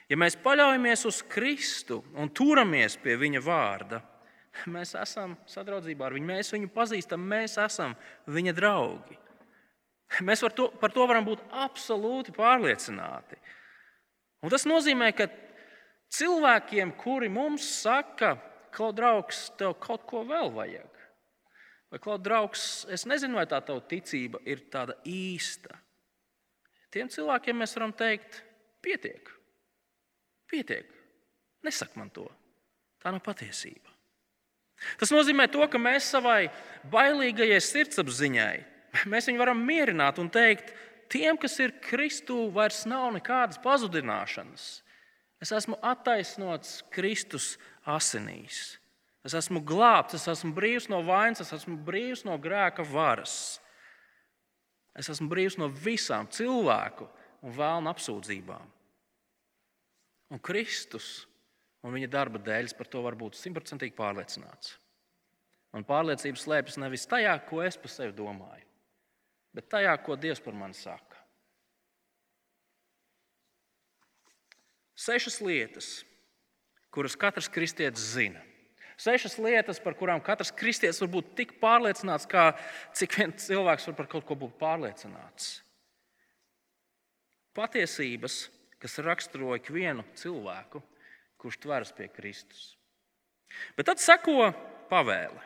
Ja 0.08 0.16
mēs 0.20 0.36
paļaujamies 0.40 1.04
uz 1.08 1.20
Kristu 1.28 2.00
un 2.20 2.30
turamies 2.32 2.96
pie 3.00 3.16
Viņa 3.20 3.42
vārda, 3.44 4.00
mēs 4.74 4.94
esam 5.00 5.36
sadraudzībā 5.50 6.08
ar 6.08 6.16
viņu, 6.16 6.30
mēs 6.30 6.54
viņu 6.54 6.72
pazīstam, 6.74 7.28
mēs 7.34 7.58
esam 7.62 7.96
viņa 8.30 8.56
draugi. 8.56 9.18
Mēs 10.22 10.44
par 10.44 10.52
to, 10.54 10.68
par 10.78 10.92
to 10.94 11.06
varam 11.10 11.24
būt 11.26 11.42
absolūti 11.64 12.34
pārliecināti. 12.36 13.38
Un 14.44 14.52
tas 14.52 14.66
nozīmē, 14.68 15.08
ka 15.16 15.26
cilvēkiem, 16.12 16.92
kuri 17.00 17.30
mums 17.32 17.66
saka, 17.80 18.36
Klau, 18.74 18.90
draugs, 18.90 19.52
tev 19.58 19.76
kaut 19.78 20.02
ko 20.10 20.24
vēl 20.26 20.50
vajag. 20.54 21.02
Vai, 21.92 22.00
klau, 22.02 22.16
draugs, 22.18 22.82
es 22.90 23.04
nezinu, 23.06 23.38
vai 23.38 23.46
tā 23.46 23.60
tava 23.62 23.84
ticība 23.86 24.40
ir 24.50 24.64
tāda 24.72 24.96
īsta. 25.06 25.78
Tiem 26.94 27.10
cilvēkiem 27.10 27.60
mēs 27.60 27.74
varam 27.78 27.94
teikt, 27.94 28.40
pietiek. 28.82 29.30
Pietiek. 30.50 30.90
Nesak 31.66 31.94
man 31.98 32.10
to. 32.14 32.26
Tā 33.02 33.14
nav 33.14 33.22
patiesība. 33.22 33.93
Tas 35.00 35.12
nozīmē 35.14 35.48
to, 35.52 35.64
ka 35.70 35.80
mēs 35.80 36.12
savai 36.14 36.48
bailīgajai 36.92 37.60
sirdsapziņai 37.62 38.54
mēs 39.10 39.28
viņu 39.28 39.42
varam 39.42 39.60
mierināt 39.66 40.20
un 40.22 40.30
teikt, 40.32 40.72
tiem, 41.12 41.38
kas 41.40 41.58
ir 41.62 41.74
Kristū, 41.84 42.46
vairs 42.54 42.84
nav 42.90 43.10
nekādas 43.16 43.60
pazudināšanas. 43.64 44.68
Es 45.42 45.52
esmu 45.52 45.78
attaisnots 45.84 46.78
Kristus 46.94 47.54
asinīs. 47.90 48.78
Es 49.24 49.34
esmu 49.36 49.62
glābts, 49.64 50.16
es 50.18 50.28
esmu 50.28 50.52
brīvs 50.56 50.90
no 50.92 51.00
vainas, 51.04 51.42
es 51.44 51.52
esmu 51.56 51.78
brīvs 51.84 52.24
no 52.28 52.36
grēka 52.40 52.84
varas. 52.86 53.58
Es 54.94 55.08
esmu 55.10 55.30
brīvs 55.32 55.56
no 55.58 55.70
visām 55.72 56.28
cilvēku 56.30 57.08
un 57.44 57.54
vēlnu 57.56 57.90
apsūdzībām. 57.90 58.66
Un 60.34 60.40
Kristus 60.44 61.24
un 61.84 61.92
viņa 61.92 62.08
darba 62.10 62.40
dēļ 62.40 62.72
par 62.78 62.88
to 62.90 63.02
var 63.04 63.16
būt 63.20 63.36
simtprocentīgi 63.38 63.96
pārliecināts. 63.98 64.78
Man 65.74 65.84
pārliecība 65.86 66.38
slēpjas 66.38 66.78
nevis 66.80 67.04
tajā, 67.10 67.34
ko 67.48 67.60
es 67.64 67.76
par 67.80 67.92
sevi 67.92 68.14
domāju, 68.16 68.64
bet 69.54 69.68
tajā, 69.72 69.92
ko 70.06 70.16
Dievs 70.16 70.42
par 70.42 70.56
mani 70.56 70.76
saka. 70.78 71.18
Sešas 74.94 75.40
lietas, 75.42 75.88
kuras 76.94 77.16
katrs 77.18 77.50
kristietis 77.50 78.12
zina. 78.14 78.40
Sešas 78.94 79.34
lietas, 79.42 79.80
par 79.82 79.96
kurām 79.98 80.22
katrs 80.22 80.52
kristietis 80.54 81.02
var 81.02 81.10
būt 81.16 81.32
tik 81.34 81.56
pārliecināts, 81.58 82.28
kā 82.30 82.52
cik 82.94 83.18
viens 83.18 83.48
cilvēks 83.48 83.88
var 83.90 83.96
par 83.98 84.10
kaut 84.12 84.28
ko 84.28 84.38
būt 84.38 84.54
pārliecināts. 84.60 85.56
Patiesības, 87.58 88.44
kas 88.78 89.00
raksturo 89.02 89.56
ikvienu 89.58 90.06
cilvēku, 90.18 90.82
kurš 91.44 91.60
tveras 91.60 91.92
pie 91.92 92.08
Kristus. 92.08 92.72
Bet 93.76 93.86
tad 93.90 94.00
seko 94.02 94.48
pavēle. 94.90 95.42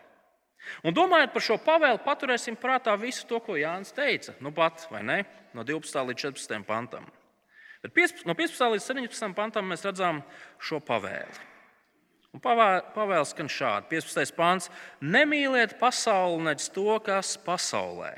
Un 0.87 0.95
domājot 0.95 1.33
par 1.35 1.45
šo 1.45 1.57
pavēli, 1.63 2.01
paturēsim 2.05 2.57
prātā 2.61 2.95
visu 3.01 3.27
to, 3.29 3.41
ko 3.43 3.57
Jānis 3.59 3.95
teica. 3.95 4.35
Nu, 4.45 4.53
pat, 4.55 4.87
ne? 5.03 5.23
No 5.57 5.65
12. 5.67 6.01
līdz 6.11 6.25
14. 6.29 6.59
pantam. 6.67 7.07
Bet 7.83 7.95
15, 7.95 8.27
no 8.29 8.35
15. 8.39 8.75
līdz 8.75 8.89
17. 8.91 9.35
pantam 9.39 9.71
mēs 9.71 9.87
redzam 9.87 10.21
šo 10.63 10.81
pavēli. 10.85 11.47
Un 12.35 12.43
pavēles 12.43 13.33
skan 13.33 13.49
šādi: 13.49 13.89
15. 13.95 14.35
pāns- 14.37 14.69
nemīliet 15.17 15.79
pasauli, 15.81 16.45
nec 16.45 16.69
to, 16.75 16.99
kas 17.01 17.39
pasaulē. 17.41 18.13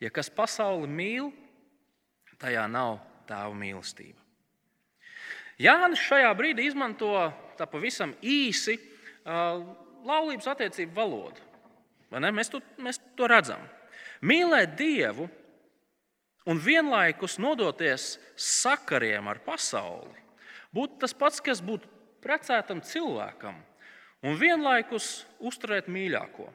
Ja 0.00 0.10
kas 0.10 0.28
pasauli 0.28 0.86
mīl, 0.86 1.32
tajā 2.38 2.66
nav 2.68 3.00
tēva 3.26 3.54
mīlestība. 3.56 4.25
Jānis 5.62 6.02
šajā 6.04 6.32
brīdī 6.36 6.66
izmanto 6.68 7.12
tā 7.56 7.64
pavisam 7.70 8.12
īsi 8.20 8.76
laulības 10.06 10.50
attiecību 10.52 10.96
valodu. 10.96 11.42
Mēs 12.12 12.52
to, 12.52 12.60
mēs 12.80 13.00
to 13.16 13.28
redzam. 13.30 13.62
Mīlēt 14.24 14.76
Dievu 14.78 15.26
un 16.46 16.60
vienlaikus 16.62 17.38
nodoties 17.42 18.16
sakariem 18.36 19.26
ar 19.28 19.40
pasauli 19.44 20.14
būtu 20.76 21.00
tas 21.02 21.14
pats, 21.16 21.40
kas 21.40 21.62
būtu 21.64 21.88
precētam 22.24 22.82
cilvēkam 22.84 23.56
un 24.26 24.38
vienlaikus 24.40 25.24
uzturēt 25.40 25.88
mīļāko. 25.92 26.48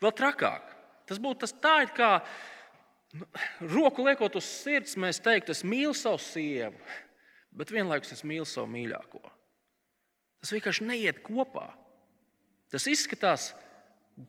Vēl 0.00 0.12
trakāk, 0.16 0.64
tas 1.08 1.20
būtu 1.20 1.44
tas 1.44 1.54
tā, 1.60 1.76
kā 1.92 2.10
nu, 3.16 3.26
roku 3.60 4.04
liekot 4.06 4.38
uz 4.40 4.48
sirds, 4.48 4.96
mēs 5.00 5.20
teiktu, 5.22 5.52
es 5.52 5.64
mīlu 5.66 5.94
savu 5.96 6.20
sievu, 6.22 6.76
bet 7.56 7.72
vienlaikus 7.74 8.14
es 8.16 8.24
mīlu 8.26 8.46
savu 8.48 8.70
mīļāko. 8.72 9.22
Tas 10.40 10.54
vienkārši 10.54 10.86
neiet 10.88 11.20
kopā. 11.26 11.66
Tas 12.70 12.86
izskatās 12.88 13.50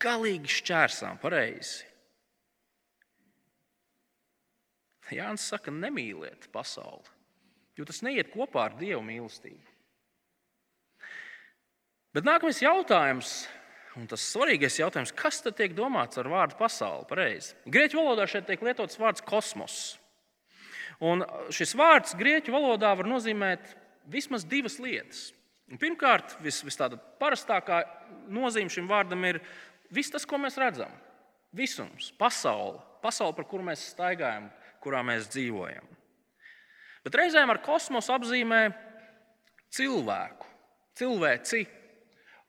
galīgi 0.02 0.50
šķērsām, 0.60 1.20
pareizi. 1.22 1.88
Jānis 5.12 5.44
saka, 5.52 5.74
nemīliet 5.76 6.48
pasauli, 6.54 7.10
jo 7.76 7.84
tas 7.88 8.00
neiet 8.06 8.32
kopā 8.32 8.70
ar 8.70 8.78
Dieva 8.80 9.02
mīlestību. 9.04 9.66
Bet 12.16 12.28
nākamais 12.28 12.62
jautājums, 12.64 13.34
un 14.00 14.08
tas 14.12 14.24
svarīgais 14.34 14.80
jautājums, 14.80 15.14
kas 15.16 15.40
tad 15.44 15.58
tiek 15.60 15.76
domāts 15.76 16.20
ar 16.20 16.28
vārdu 16.32 16.58
pasauli? 16.60 17.08
Pareizi. 17.08 17.56
Grieķu 17.72 18.00
valodā 18.00 18.28
šeit 18.28 18.48
tiek 18.48 18.64
lietots 18.64 19.00
vārds 19.00 19.24
kosmos. 19.24 19.78
Un 21.02 21.26
šis 21.54 21.74
vārds 21.78 22.14
grieķu 22.18 22.54
valodā 22.54 22.92
var 22.98 23.08
nozīmēt 23.10 23.74
vismaz 24.12 24.46
divas 24.46 24.78
lietas. 24.82 25.32
Pirmkārt, 25.82 26.36
vis, 26.44 26.60
vis 26.68 26.78
tāda 26.78 27.00
parastākā 27.22 27.82
nozīme 28.30 28.70
šim 28.70 28.90
vārdam 28.90 29.24
ir 29.26 29.40
viss 29.94 30.12
tas, 30.12 30.28
ko 30.28 30.38
mēs 30.42 30.60
redzam. 30.60 30.92
Visums, 31.56 32.12
pasaule, 32.20 32.80
pasaule, 33.04 33.36
par 33.36 33.48
kuru 33.48 33.66
mēs 33.68 33.90
staigājam, 33.94 34.50
kurā 34.84 35.02
mēs 35.06 35.30
dzīvojam. 35.32 35.88
Bet 37.02 37.18
reizēm 37.18 37.50
ar 37.50 37.62
kosmosu 37.64 38.14
apzīmē 38.14 38.62
cilvēku, 39.74 40.48
cilvēci 41.00 41.64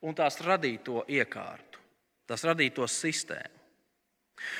un 0.03 0.15
tās 0.17 0.37
radīto 0.43 1.05
iekārtu, 1.09 1.81
tās 2.29 2.43
radīto 2.45 2.85
sistēmu. 2.91 3.61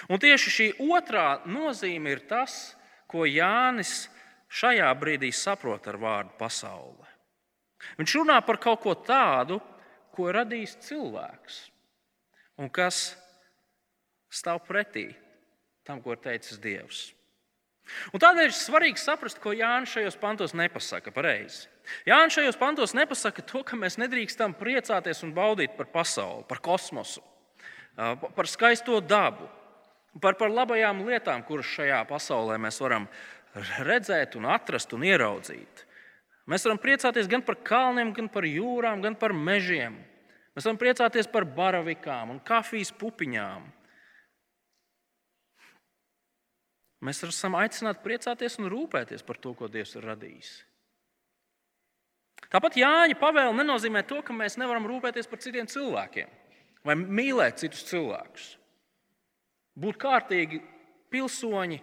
Un 0.09 0.21
tieši 0.21 0.53
šī 0.53 0.67
otrā 0.95 1.43
nozīme 1.49 2.13
ir 2.13 2.23
tas, 2.29 2.73
ko 3.09 3.25
Jānis 3.29 4.07
šajā 4.53 4.89
brīdī 4.99 5.31
saprot 5.33 5.87
ar 5.89 5.97
vārdu 6.01 6.37
pasaule. 6.39 7.09
Viņš 7.99 8.15
runā 8.19 8.39
par 8.45 8.59
kaut 8.61 8.81
ko 8.83 8.93
tādu, 8.95 9.59
ko 10.13 10.29
radīs 10.31 10.77
cilvēks 10.85 11.59
un 12.61 12.69
kas 12.69 13.15
stāv 14.33 14.61
pretī 14.67 15.09
tam, 15.83 15.99
ko 16.01 16.13
ir 16.15 16.21
teicis 16.23 16.61
Dievs. 16.61 17.09
Un 18.15 18.21
tādēļ 18.23 18.47
ir 18.47 18.55
svarīgi 18.55 19.01
saprast, 19.01 19.41
ko 19.43 19.51
Jānis 19.51 19.91
šajos 19.91 20.15
pantos 20.21 20.53
nepasaka 20.55 21.11
pareizi. 21.11 21.67
Jānis 22.07 22.37
šajos 22.37 22.59
pantos 22.59 22.95
nepasaka 22.95 23.43
to, 23.43 23.63
ka 23.67 23.75
mēs 23.75 23.99
nedrīkstam 23.99 24.55
priecāties 24.55 25.19
un 25.25 25.33
baudīt 25.35 25.75
par 25.75 25.89
pasauli, 25.91 26.45
par 26.47 26.61
kosmosu, 26.63 27.19
par 27.97 28.47
skaisto 28.47 29.01
dabu, 29.03 29.49
par, 30.21 30.37
par 30.37 30.51
labajām 30.51 31.03
lietām, 31.07 31.43
kuras 31.47 31.69
šajā 31.73 32.03
pasaulē 32.09 32.59
mēs 32.61 32.79
varam 32.83 33.07
redzēt, 33.87 34.37
un 34.37 34.49
atrast 34.49 34.93
un 34.93 35.05
ieraudzīt. 35.07 35.85
Mēs 36.49 36.65
varam 36.67 36.81
priecāties 36.81 37.29
gan 37.31 37.43
par 37.45 37.59
kalniem, 37.63 38.11
gan 38.15 38.27
par 38.31 38.45
jūrām, 38.47 39.03
gan 39.03 39.15
par 39.15 39.33
mežiem. 39.33 39.95
Mēs 40.53 40.67
varam 40.67 40.79
priecāties 40.81 41.29
par 41.31 41.47
baravikām 41.47 42.33
un 42.33 42.41
kafijas 42.43 42.91
pupiņām. 42.99 43.63
Mēs 47.03 47.23
esam 47.27 47.57
aicināti 47.59 48.03
priecāties 48.03 48.59
un 48.61 48.69
rūpēties 48.71 49.25
par 49.27 49.39
to, 49.43 49.51
ko 49.57 49.67
Dievs 49.71 49.95
ir 49.97 50.05
radījis. 50.07 50.51
Tāpat 52.53 52.77
Jāņa 52.77 53.17
pavēle 53.19 53.55
nenozīmē 53.57 54.03
to, 54.07 54.21
ka 54.23 54.35
mēs 54.35 54.59
nevaram 54.61 54.85
rūpēties 54.87 55.27
par 55.29 55.41
citiem 55.43 55.67
cilvēkiem 55.67 56.29
vai 56.83 56.95
mīlēt 56.99 57.63
citus 57.63 57.85
cilvēkus. 57.87 58.53
Būt 59.73 59.97
kārtīgi 60.01 60.59
pilsoņi, 61.13 61.79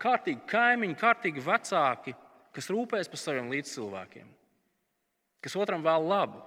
kārtīgi 0.00 0.44
kaimiņi, 0.50 0.98
kārtīgi 1.00 1.42
vecāki, 1.44 2.14
kas 2.56 2.70
rūpējas 2.72 3.10
par 3.10 3.20
saviem 3.20 3.50
līdzcilvēkiem, 3.52 4.30
kas 5.44 5.58
otram 5.60 5.84
vēl 5.84 6.08
labu. 6.10 6.40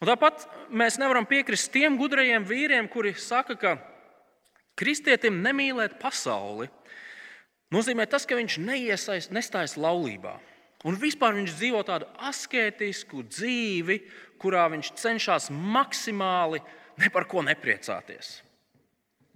Un 0.00 0.08
tāpat 0.08 0.46
mēs 0.72 0.96
nevaram 1.00 1.26
piekrist 1.28 1.70
tiem 1.74 1.98
gudrajiem 2.00 2.46
vīriem, 2.48 2.88
kuri 2.88 3.12
saka, 3.20 3.56
ka 3.60 3.74
kristietim 4.80 5.42
nemīlēt 5.44 5.98
pasauli 6.00 6.70
nozīmē 7.70 8.06
tas, 8.08 8.24
ka 8.26 8.38
viņš 8.38 8.56
neiesaist, 8.64 9.34
nestājas 9.34 9.76
laulībā. 9.76 10.38
Un 10.88 10.96
vispār 10.96 11.36
viņš 11.36 11.56
dzīvo 11.58 11.82
tādu 11.84 12.08
asketisku 12.24 13.26
dzīvi, 13.28 13.98
kurā 14.40 14.64
viņš 14.72 14.94
cenšas 14.96 15.50
maksimāli 15.52 16.62
ne 17.00 17.10
par 17.12 17.26
ko 17.28 17.42
nepriecāties. 17.46 18.38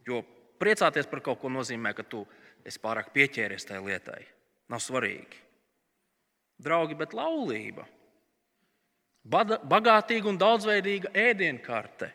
Jo 0.06 0.22
priecāties 0.60 1.08
par 1.10 1.22
kaut 1.24 1.40
ko 1.42 1.50
nozīmē, 1.52 1.94
ka 1.96 2.04
tu 2.06 2.24
esi 2.64 2.80
pārāk 2.80 3.12
pieķēries 3.14 3.66
tajai 3.68 3.84
lietai. 3.84 4.22
Nav 4.72 4.80
svarīgi. 4.84 5.40
Draugi, 6.64 6.96
bet 6.96 7.16
laulība, 7.16 7.84
bagātīga 9.24 10.30
un 10.30 10.38
daudzveidīga 10.40 11.10
ēdienkarte 11.18 12.12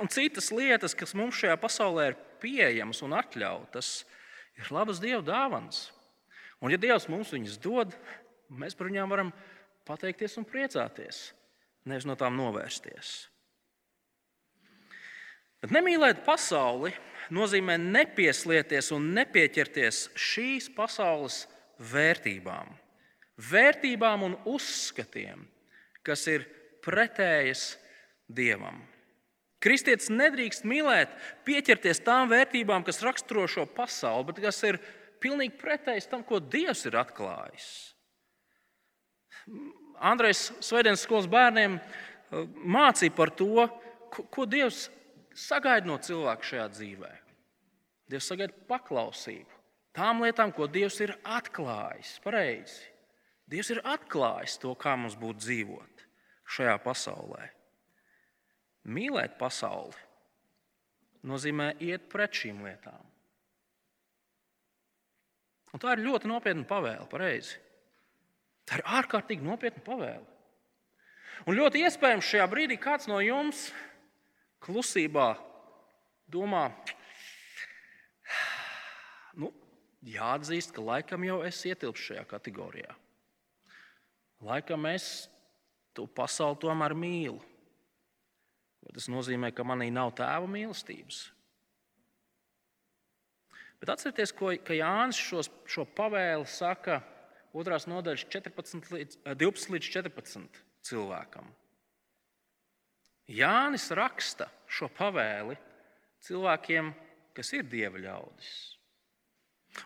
un 0.00 0.08
citas 0.08 0.50
lietas, 0.54 0.94
kas 0.96 1.14
mums 1.18 1.38
šajā 1.40 1.56
pasaulē 1.60 2.10
ir 2.10 2.18
pieejamas 2.42 3.02
un 3.06 3.14
atļautas, 3.16 3.90
ir 4.58 4.70
labas 4.74 5.00
Dieva 5.02 5.22
dāvāns. 5.26 5.90
Un, 6.62 6.70
ja 6.70 6.78
Dievs 6.78 7.08
mums 7.10 7.32
viņas 7.34 7.58
dod, 7.62 7.94
mēs 8.50 8.76
par 8.78 8.90
viņām 8.90 9.10
varam 9.10 9.32
pateikties 9.88 10.38
un 10.38 10.46
priecāties, 10.46 11.30
nevis 11.88 12.06
no 12.06 12.16
tām 12.18 12.36
novērsties. 12.38 13.31
Bet 15.62 15.74
nemīlēt 15.76 16.24
pasauli 16.26 16.90
nozīmē 17.32 17.76
nepieslieties 17.80 18.90
un 18.94 19.12
nepieķerties 19.16 20.08
šīs 20.18 20.66
pasaules 20.74 21.44
vērtībām, 21.92 22.72
vērtībām 23.50 24.26
un 24.26 24.34
uzskatiem, 24.50 25.46
kas 26.02 26.26
ir 26.30 26.48
pretējas 26.82 27.76
Dievam. 28.32 28.80
Kristietis 29.62 30.08
nedrīkst 30.10 30.64
mīlēt, 30.66 31.12
pieķerties 31.46 32.00
tām 32.02 32.30
vērtībām, 32.32 32.82
kas 32.86 33.02
raksturo 33.04 33.44
šo 33.50 33.66
pasauli, 33.70 34.30
bet 34.30 34.40
kas 34.42 34.58
ir 34.66 34.78
pilnīgi 35.22 35.54
pretējs 35.60 36.08
tam, 36.10 36.24
ko 36.26 36.40
Dievs 36.42 36.82
ir 36.88 36.96
atklājis. 36.98 37.68
Andrejs 40.02 40.48
Svētdienas 40.64 41.04
skolas 41.06 41.28
bērniem 41.30 41.76
uh, 41.78 42.42
mācīja 42.66 43.14
par 43.14 43.30
to, 43.38 43.68
ko 44.10 44.46
Dievs 44.50 44.88
sagaida 45.38 45.88
no 45.88 45.98
cilvēka 46.02 46.48
šajā 46.48 46.68
dzīvē. 46.76 47.10
Dievs 48.12 48.28
sagaida 48.28 48.66
paklausību 48.68 49.60
tām 49.96 50.22
lietām, 50.24 50.52
ko 50.56 50.68
Dievs 50.68 50.98
ir 51.04 51.14
atklājis. 51.24 52.16
Pareizi. 52.24 52.88
Dievs 53.48 53.72
ir 53.74 53.82
atklājis 53.84 54.58
to, 54.62 54.72
kā 54.78 54.94
mums 54.96 55.18
būtu 55.20 55.44
dzīvot 55.44 56.06
šajā 56.56 56.76
pasaulē. 56.84 57.48
Mīlēt 58.88 59.36
pasauli 59.38 59.96
nozīmē 61.28 61.72
iet 61.84 62.08
pret 62.10 62.34
šīm 62.34 62.64
lietām. 62.66 63.02
Un 65.72 65.80
tā 65.80 65.94
ir 65.94 66.02
ļoti 66.04 66.28
nopietna 66.28 66.66
pavēle, 66.68 67.06
pareizi. 67.08 67.56
Tā 68.68 68.78
ir 68.78 68.84
ārkārtīgi 68.98 69.46
nopietna 69.46 69.84
pavēle. 69.86 70.26
Un 71.48 71.56
ļoti 71.56 71.82
iespējams 71.86 72.28
šajā 72.28 72.48
brīdī 72.50 72.76
kāds 72.80 73.08
no 73.10 73.18
jums 73.24 73.70
klusībā 74.62 75.34
domā, 76.32 76.68
nu, 79.38 79.50
jāatzīst, 80.06 80.74
ka 80.74 80.84
laikam 80.84 81.26
jau 81.26 81.40
es 81.46 81.60
ietilpšu 81.68 82.12
šajā 82.12 82.24
kategorijā. 82.30 82.96
Laikam 84.42 84.88
es 84.90 85.28
to 85.94 86.06
pasauli 86.08 86.58
tomēr 86.64 86.96
mīlu. 86.98 87.38
Tas 88.92 89.06
nozīmē, 89.08 89.52
ka 89.54 89.64
manī 89.64 89.92
nav 89.94 90.10
tēva 90.18 90.48
mīlestības. 90.50 91.22
Bet 93.82 93.94
atcerieties, 93.94 94.32
ko, 94.38 94.50
ka 94.62 94.74
Jānis 94.76 95.18
šos, 95.18 95.48
šo 95.70 95.86
pavēli 95.96 96.46
saka 96.50 97.00
2. 97.54 97.78
nodaļas 97.90 98.26
14 98.30 98.92
līdz, 98.94 99.18
12 99.26 99.66
eh, 99.66 99.72
līdz 99.74 99.88
14 99.96 100.60
cilvēkam. 100.86 101.48
Jānis 103.32 103.88
raksta 103.96 104.48
šo 104.68 104.90
pavēli 104.92 105.56
cilvēkiem, 106.26 106.92
kas 107.36 107.52
ir 107.56 107.64
dieva 107.68 108.00
ļaudis. 108.02 108.52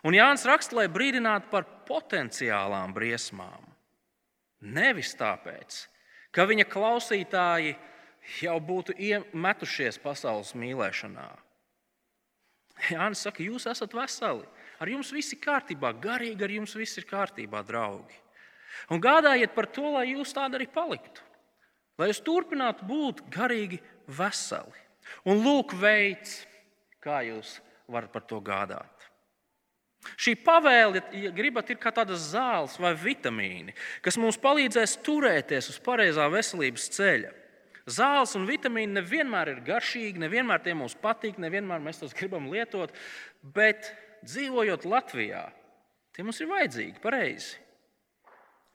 Un 0.03 0.17
Jānis 0.17 0.43
raksta, 0.47 0.75
lai 0.81 0.87
brīdinātu 0.91 1.47
par 1.51 1.67
potenciālām 1.87 2.91
briesmām. 2.95 3.71
Nevis 4.67 5.13
tāpēc, 5.15 5.85
ka 6.35 6.47
viņa 6.49 6.67
klausītāji 6.67 7.77
jau 8.41 8.57
būtu 8.59 8.97
metušies 9.31 10.01
pasaules 10.03 10.55
mīlēšanā 10.57 11.29
Jānis 12.91 13.23
saka, 13.25 13.43
jūs 13.43 13.65
esat 13.69 13.93
veseli. 13.97 14.45
Ar 14.77 14.89
jums 14.91 15.09
viss 15.13 15.33
ir 15.33 15.41
kārtībā, 15.41 15.91
garīgi 16.01 16.45
ar 16.45 16.53
jums 16.53 16.75
viss 16.77 16.99
ir 16.99 17.07
kārtībā, 17.09 17.63
draugi. 17.65 18.19
Un 18.93 19.01
gādājiet 19.01 19.55
par 19.55 19.65
to, 19.73 19.87
lai 19.95 20.11
jūs 20.11 20.35
tādi 20.37 20.59
arī 20.59 20.67
paliktu. 20.69 21.23
Lai 21.97 22.11
jūs 22.11 22.21
turpinātu 22.25 22.85
būt 22.87 23.23
garīgi 23.33 23.79
veseli. 24.07 24.85
Un 25.27 25.41
lūk, 25.41 25.73
veids, 25.79 26.43
kā 27.03 27.23
jūs 27.25 27.57
varat 27.89 28.11
par 28.13 28.25
to 28.27 28.39
gādāt. 28.43 28.93
Šī 30.15 30.35
pavēle, 30.39 31.01
ja 31.19 31.31
gribat, 31.35 31.71
ir 31.71 31.79
kā 31.81 31.91
tādas 31.91 32.29
zāles 32.31 32.77
vai 32.79 32.93
vitamīni, 32.95 33.73
kas 34.05 34.19
mums 34.21 34.37
palīdzēs 34.39 34.99
turēties 35.03 35.71
uz 35.73 35.81
pareizā 35.83 36.27
veselības 36.31 36.87
ceļa. 36.95 37.33
Zāles 37.87 38.35
un 38.35 38.47
vitamīni 38.47 38.99
nevienmēr 38.99 39.53
ir 39.53 39.61
garšīgi, 39.67 40.19
nevienmēr 40.19 40.61
tie 40.63 40.75
mums 40.75 40.95
patīk, 40.99 41.39
nevienmēr 41.39 41.83
mēs 41.83 42.01
tos 42.01 42.15
gribam 42.15 42.49
lietot, 42.51 42.91
bet 43.55 43.93
dzīvojot 44.27 44.87
Latvijā, 44.87 45.45
tie 46.15 46.25
mums 46.27 46.41
ir 46.43 46.51
vajadzīgi, 46.51 46.99
pareizi. 47.03 47.55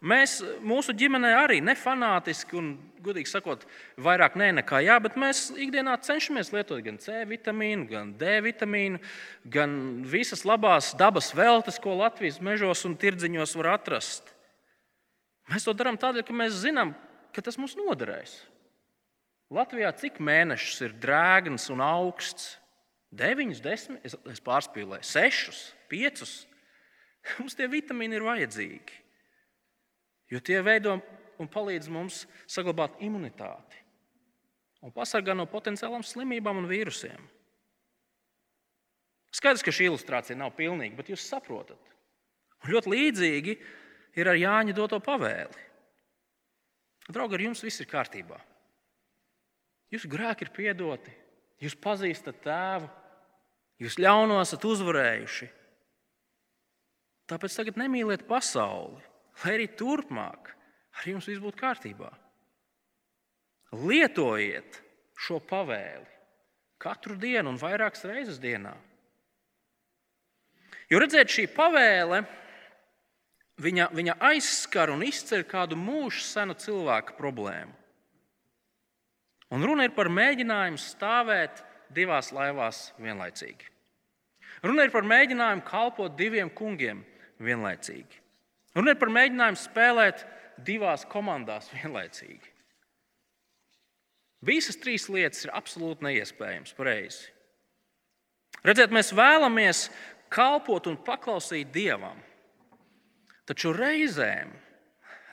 Mēs, 0.03 0.41
mūsu 0.67 0.91
ģimenē 0.99 1.31
arī 1.45 1.61
nefanātiski 1.63 2.57
un, 2.59 2.73
gudīgi 3.07 3.31
sakot, 3.31 3.63
vairāk 4.03 4.35
nē, 4.39 4.49
nekā 4.59 4.81
jā, 4.83 4.97
bet 5.03 5.15
mēs 5.19 5.45
ikdienā 5.55 5.95
cenšamies 6.03 6.51
lietot 6.55 6.83
gan 6.83 6.99
C 7.03 7.21
vitamīnu, 7.31 7.87
gan 7.91 8.11
D 8.19 8.41
vitamīnu, 8.43 8.99
gan 9.47 9.77
visas 10.11 10.43
labās 10.49 10.91
dabas 10.99 11.31
veltes, 11.39 11.79
ko 11.83 11.95
Latvijas 12.01 12.41
mežos 12.43 12.83
un 12.89 12.97
tirdziņos 12.99 13.55
var 13.61 13.77
atrast. 13.77 14.35
Mēs 15.53 15.69
to 15.69 15.75
darām 15.77 15.99
tādēļ, 16.01 16.27
ka 16.27 16.35
mēs 16.35 16.63
zinām, 16.65 16.97
ka 17.35 17.45
tas 17.45 17.59
mums 17.61 17.77
noderēs. 17.79 18.35
Latvijā 19.53 19.93
cik 20.01 20.19
mēnešus 20.23 20.83
ir 20.87 20.97
drēgns 20.99 21.69
un 21.71 21.83
augsts? 21.85 22.57
9, 23.13 23.59
10, 23.61 24.01
es, 24.09 24.17
es 24.33 24.41
pārspīlēju, 24.41 25.05
6, 25.05 25.63
5. 25.93 26.23
Mums 27.39 27.55
tie 27.59 27.69
vitamīni 27.71 28.17
ir 28.17 28.25
vajadzīgi, 28.25 29.02
jo 30.33 30.41
tie 30.41 30.63
veido 30.65 30.97
un 31.41 31.51
palīdz 31.51 31.91
mums 31.93 32.25
saglabāt 32.51 32.99
imunitāti 33.05 33.83
un 34.83 34.91
pasargā 34.95 35.35
no 35.37 35.47
potenciālām 35.47 36.03
slimībām 36.03 36.59
un 36.59 36.69
vīrusiem. 36.71 37.21
Skaidrs, 39.33 39.63
ka 39.65 39.73
šī 39.73 39.87
ilustrācija 39.89 40.37
nav 40.37 40.53
pilnīga, 40.57 40.99
bet 40.99 41.13
jūs 41.13 41.25
saprotat. 41.25 41.79
Un 42.63 42.73
ļoti 42.75 42.91
līdzīgi 42.93 43.55
ir 44.19 44.29
ar 44.29 44.39
Jāņa 44.39 44.75
doto 44.77 44.99
pavēli. 45.03 45.69
Draugi, 47.13 47.39
ar 47.39 47.45
jums 47.47 47.63
viss 47.65 47.83
ir 47.83 47.89
kārtībā. 47.91 48.37
Jūsu 49.93 50.11
grēki 50.11 50.47
ir 50.47 50.53
piedoti, 50.55 51.15
jūs 51.63 51.75
pazīstat 51.79 52.39
tēvu, 52.45 52.91
jūs 53.83 53.99
ļauno 54.01 54.39
esat 54.43 54.65
uzvarējuši. 54.69 55.49
Tāpēc 57.33 57.57
tagad 57.57 57.81
nemīliet 57.81 58.27
pasauli, 58.29 59.01
lai 59.43 59.57
arī 59.57 59.69
turpmāk 59.79 60.53
ar 60.53 61.09
jums 61.09 61.29
viss 61.29 61.43
būtu 61.43 61.61
kārtībā. 61.61 62.11
Lietojiet 63.73 64.79
šo 65.17 65.41
pavēli 65.49 66.09
katru 66.83 67.17
dienu 67.17 67.53
un 67.53 67.61
vairākas 67.61 68.05
reizes 68.09 68.41
dienā. 68.43 68.75
Jo 70.91 71.01
redziet, 71.01 71.31
šī 71.33 71.47
pavēle 71.55 72.21
viņa, 73.63 73.89
viņa 73.97 74.17
aizskar 74.29 74.93
un 74.93 75.05
izceļ 75.07 75.47
kādu 75.49 75.79
mūžu 75.79 76.25
senu 76.27 76.57
cilvēku 76.59 77.17
problēmu. 77.17 77.73
Un 79.53 79.65
runa 79.69 79.87
ir 79.87 79.93
par 79.97 80.09
mēģinājumu 80.13 80.81
stāvēt 80.81 81.61
divās 81.93 82.31
laivās 82.33 82.87
vienlaicīgi. 83.01 83.69
Runa 84.65 84.87
ir 84.87 84.93
par 84.95 85.05
mēģinājumu 85.09 85.65
kalpot 85.69 86.17
diviem 86.17 86.51
kungiem 86.53 87.03
vienlaicīgi. 87.43 88.22
Runa 88.77 88.95
ir 88.95 89.01
par 89.01 89.13
mēģinājumu 89.13 89.61
spēlēt 89.61 90.25
divās 90.65 91.05
komandās 91.09 91.69
vienlaicīgi. 91.75 92.49
Visas 94.43 94.79
trīs 94.81 95.07
lietas 95.13 95.45
ir 95.47 95.53
absolūti 95.55 96.07
neiespējamas, 96.09 96.75
pareizi. 96.75 97.29
Redziet, 98.67 98.91
mēs 98.95 99.13
vēlamies 99.15 99.87
kalpot 100.33 100.89
un 100.91 100.99
paklausīt 101.03 101.71
Dievam. 101.75 102.19
Taču 103.47 103.73
reizēm, 103.75 104.51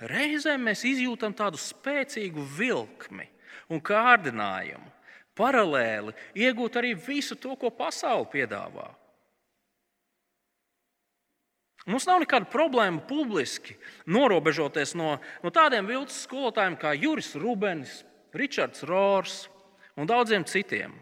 reizēm 0.09 0.63
mēs 0.65 0.83
izjūtam 0.89 1.33
tādu 1.37 1.59
spēcīgu 1.61 2.45
vilkli 2.57 3.27
un 3.69 3.81
kārdinājumu, 3.85 4.89
paralēli 5.37 6.13
iegūt 6.41 6.79
arī 6.81 6.95
visu 6.97 7.37
to, 7.39 7.55
ko 7.55 7.71
pasaule 7.73 8.27
piedāvā. 8.33 8.89
Mums 11.89 12.05
nav 12.05 12.19
nekāda 12.21 12.45
problēma 12.51 13.01
publiski 13.09 13.73
norobežoties 14.05 14.93
no, 14.99 15.15
no 15.41 15.51
tādiem 15.53 15.87
viltus 15.89 16.19
skolotājiem 16.27 16.75
kā 16.77 16.93
Juris 16.93 17.31
Rubens, 17.39 18.03
Ričards 18.37 18.83
Rors 18.85 19.39
un 19.97 20.09
daudziem 20.09 20.45
citiem, 20.45 20.93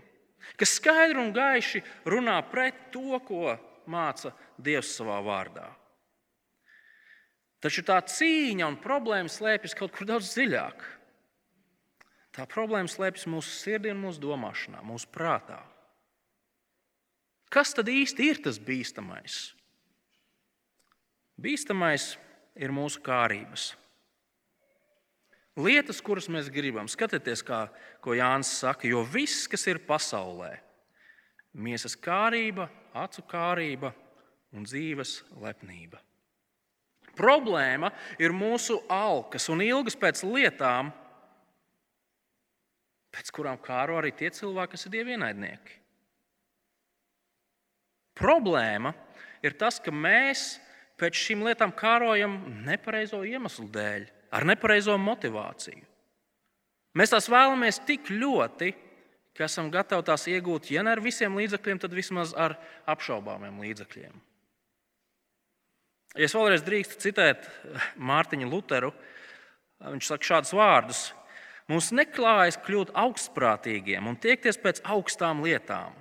kas 0.55 0.77
skaidri 0.79 1.19
un 1.19 1.33
gaiši 1.35 1.83
runā 2.07 2.37
pret 2.47 2.87
to, 2.93 3.19
ko 3.27 3.57
māca 3.91 4.31
Dievs 4.55 4.93
savā 4.95 5.19
vārdā. 5.25 5.67
Taču 7.59 7.83
tā 7.83 7.97
cīņa 8.05 8.69
un 8.69 8.79
problēma 8.79 9.31
slēpjas 9.33 9.75
kaut 9.75 9.91
kur 9.91 10.07
daudz 10.07 10.31
dziļāk. 10.35 10.85
Tā 12.37 12.45
problēma 12.47 12.87
slēpjas 12.87 13.25
mūsu 13.27 13.49
sirdī 13.49 13.91
mūsu 13.97 14.21
domāšanā, 14.23 14.83
mūsu 14.85 15.09
prātā. 15.11 15.59
Kas 17.49 17.73
tad 17.73 17.89
īsti 17.89 18.31
ir 18.31 18.43
tas 18.45 18.59
bīstamais? 18.61 19.56
Bīstamais 21.37 22.15
ir 22.57 22.73
mūsu 22.73 23.01
kārības. 23.05 23.71
Lietas, 25.57 25.99
kuras 26.05 26.27
mēs 26.29 26.51
gribam, 26.53 26.89
skatieties, 26.89 27.41
kā, 27.45 27.65
ko 28.01 28.13
Jānis 28.17 28.51
saka, 28.59 28.85
jo 28.89 29.01
viss, 29.05 29.47
kas 29.49 29.65
ir 29.69 29.79
pasaulē, 29.85 30.51
miesas 31.57 31.97
kārība, 31.97 32.67
acu 32.93 33.23
kārība 33.29 33.93
un 34.53 34.65
dzīves 34.65 35.23
lepnība. 35.41 36.01
Problēma 37.17 37.89
ir 38.21 38.35
mūsu 38.37 38.77
alkas 38.93 39.49
un 39.49 39.63
ilgas 39.65 39.97
pēc 39.97 40.21
lietām, 40.29 40.91
pēc 43.13 43.33
kurām 43.33 43.57
kāro 43.61 43.97
arī 43.97 44.13
tie 44.13 44.29
cilvēki, 44.33 44.75
kas 44.75 44.85
ir 44.85 44.93
dievienaidnieki. 44.99 45.81
Problēma 48.17 48.93
ir 49.45 49.57
tas, 49.57 49.81
ka 49.81 49.93
mēs 49.93 50.59
pēc 50.97 51.19
šīm 51.21 51.45
lietām 51.47 51.73
kārojam 51.77 52.39
nepareizo 52.65 53.21
iemeslu 53.27 53.67
dēļ, 53.73 54.07
ar 54.33 54.47
nepareizo 54.47 54.97
motivāciju. 55.01 55.85
Mēs 56.97 57.13
tās 57.13 57.27
vēlamies 57.29 57.81
tik 57.85 58.09
ļoti, 58.09 58.71
ka 59.37 59.45
esam 59.45 59.69
gatavi 59.73 60.05
tās 60.07 60.25
iegūt, 60.31 60.71
ja 60.73 60.81
ne 60.81 60.95
ar 60.95 61.01
visiem 61.03 61.35
līdzekļiem, 61.37 61.81
tad 61.83 61.93
vismaz 61.93 62.33
ar 62.33 62.57
apšaubāmiem 62.89 63.59
līdzekļiem. 63.61 64.15
Ja 66.17 66.25
es 66.25 66.33
vēlreiz 66.33 66.63
drīkstu 66.65 66.97
citēt 67.03 67.45
Mārtiņu 68.01 68.49
Lutheru, 68.49 68.89
viņš 69.83 70.09
saka 70.09 70.31
šādus 70.31 70.55
vārdus: 70.57 71.01
Mums 71.69 71.91
neklājas 71.93 72.57
kļūt 72.65 72.95
augstprātīgiem 72.97 74.07
un 74.09 74.17
tiekties 74.17 74.57
pēc 74.63 74.81
augstām 74.87 75.43
lietām. 75.45 75.93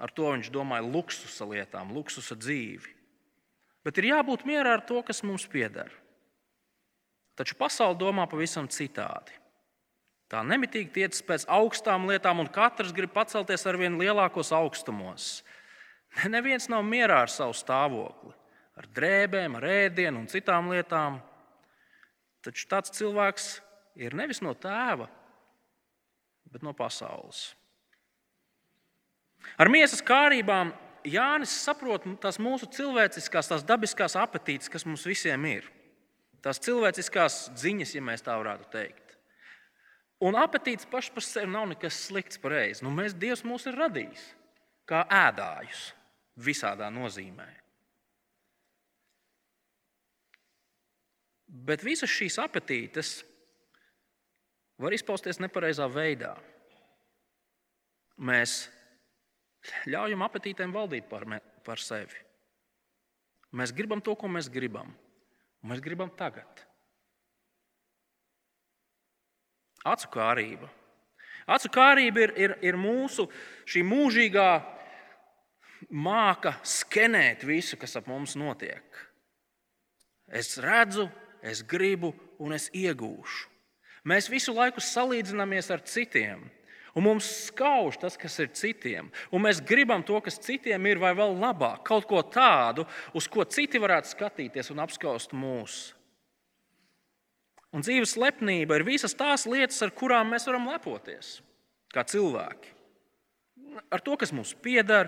Ar 0.00 0.12
to 0.12 0.32
viņš 0.32 0.50
domāja 0.52 0.84
luksusa 0.84 1.46
lietām, 1.48 1.94
luksusa 1.96 2.36
dzīvi. 2.36 2.99
Bet 3.86 3.98
ir 3.98 4.10
jābūt 4.10 4.44
mierā 4.48 4.76
ar 4.76 4.84
to, 4.84 5.00
kas 5.06 5.22
mums 5.24 5.46
pieder. 5.48 5.88
Taču 7.38 7.56
pasaule 7.56 7.96
domā 7.96 8.26
pavisam 8.28 8.68
citādi. 8.68 9.32
Tā 10.30 10.42
nemitīgi 10.46 10.92
tiecas 10.94 11.24
pēc 11.26 11.46
augstām 11.50 12.04
lietām, 12.06 12.42
un 12.42 12.50
katrs 12.52 12.92
grib 12.94 13.10
pacelties 13.14 13.64
ar 13.66 13.78
vien 13.80 13.96
lielākos 13.98 14.52
augstumos. 14.54 15.40
Neviens 16.30 16.68
nav 16.70 16.84
mierā 16.86 17.22
ar 17.24 17.32
savu 17.32 17.54
stāvokli, 17.56 18.34
ar 18.78 18.86
drēbēm, 18.94 19.56
ar 19.58 19.66
ēdienu 19.66 20.22
un 20.22 20.28
citām 20.30 20.70
lietām. 20.70 21.18
Taču 22.44 22.68
tāds 22.70 22.92
cilvēks 22.94 23.48
ir 24.00 24.14
nevis 24.16 24.42
no 24.44 24.54
tēva, 24.54 25.08
bet 26.50 26.62
no 26.66 26.74
pasaules. 26.76 27.50
Ar 29.60 29.70
miesas 29.72 30.02
kārībām 30.04 30.72
Jānis 31.08 31.52
saprot 31.64 32.04
tās 32.20 32.38
mūsu 32.42 32.68
cilvēciskās, 32.76 33.48
tās 33.48 33.64
dabiskās 33.66 34.16
apetītes, 34.20 34.68
kas 34.72 34.84
mums 34.88 35.06
visiem 35.08 35.44
ir. 35.48 35.68
Tās 36.44 36.60
cilvēciskās 36.64 37.50
ziņas, 37.60 37.94
ja 37.96 38.02
mēs 38.04 38.24
tā 38.24 38.36
varētu 38.40 38.68
teikt. 38.72 39.16
Un 40.24 40.36
apetīts 40.36 40.88
pašs 40.88 41.12
par 41.14 41.24
sevi 41.24 41.48
nav 41.48 41.68
nekas 41.70 41.96
slikts 42.08 42.40
pareizi. 42.40 42.84
Nu, 42.84 42.92
mēs, 42.92 43.16
Dievs 43.16 43.44
mūs 43.48 43.64
ir 43.68 43.78
radījis 43.80 44.26
kā 44.88 45.04
ēdājus 45.06 45.90
visādā 46.40 46.90
nozīmē. 46.92 47.48
Bet 51.50 51.82
visas 51.82 52.12
šīs 52.12 52.36
apetītes 52.42 53.14
var 54.80 54.94
izpausties 54.94 55.40
nepareizā 55.42 55.88
veidā. 55.90 56.34
Mēs 58.20 58.68
ļaujam 59.90 60.24
apetītēm 60.26 60.72
valdīt 60.74 61.08
par, 61.10 61.26
me, 61.28 61.40
par 61.66 61.82
sevi. 61.82 62.18
Mēs 63.56 63.74
gribam 63.74 64.02
to, 64.04 64.14
ko 64.14 64.30
mēs 64.30 64.48
gribam, 64.52 64.92
mēs 65.66 65.82
gribam 65.82 66.12
tagad. 66.16 66.64
Acu 69.84 70.10
kārība. 70.12 70.68
Acu 71.50 71.70
kārība 71.72 72.26
ir, 72.26 72.34
ir, 72.36 72.54
ir 72.62 72.76
mūsu 72.78 73.26
mūžīgā 73.66 74.50
māka 75.90 76.54
skenēt 76.62 77.46
visu, 77.48 77.78
kas 77.80 77.96
ap 77.96 78.10
mums 78.10 78.36
notiek. 78.38 78.84
Es 80.28 80.58
redzu, 80.62 81.08
es 81.42 81.64
gribu 81.66 82.12
un 82.38 82.54
es 82.54 82.68
iegūšu. 82.76 83.48
Mēs 84.06 84.30
visu 84.32 84.54
laiku 84.56 84.80
salīdzinamies 84.80 85.68
ar 85.74 85.82
citiem. 85.84 86.46
Un 86.98 87.06
mums 87.06 87.28
skauž 87.46 88.00
tas, 88.02 88.16
kas 88.18 88.34
ir 88.42 88.50
citiem. 88.56 89.10
Un 89.30 89.44
mēs 89.44 89.62
gribam 89.62 90.02
to, 90.06 90.18
kas 90.24 90.40
citiem 90.42 90.88
ir, 90.90 90.98
vai 91.02 91.12
vēl 91.14 91.36
labāk, 91.38 91.84
kaut 91.86 92.08
ko 92.10 92.22
tādu, 92.26 92.86
uz 93.14 93.28
ko 93.30 93.46
citi 93.46 93.78
varētu 93.82 94.10
skatīties 94.10 94.72
un 94.74 94.82
apskaust 94.82 95.34
mūs. 95.36 95.78
Un 97.70 97.86
dzīves 97.86 98.16
lepnība 98.18 98.80
ir 98.80 98.86
visas 98.86 99.14
tās 99.14 99.46
lietas, 99.46 99.78
ar 99.86 99.94
kurām 99.94 100.32
mēs 100.32 100.48
varam 100.48 100.66
lepoties, 100.72 101.38
kā 101.94 102.02
cilvēki. 102.02 102.74
Ar 103.94 104.02
to, 104.02 104.16
kas 104.18 104.34
mums 104.34 104.50
pieder, 104.58 105.06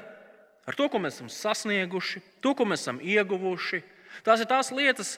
ar 0.63 0.79
to, 0.79 0.87
ko 0.87 1.01
mēs 1.03 1.19
esam 1.19 1.31
sasnieguši, 1.33 2.23
to, 2.45 2.55
ko 2.55 2.67
mēs 2.69 2.85
esam 2.85 3.03
ieguvuši. 3.03 3.83
Tās 4.23 4.45
ir 4.45 4.47
tās 4.47 4.71
lietas, 4.71 5.17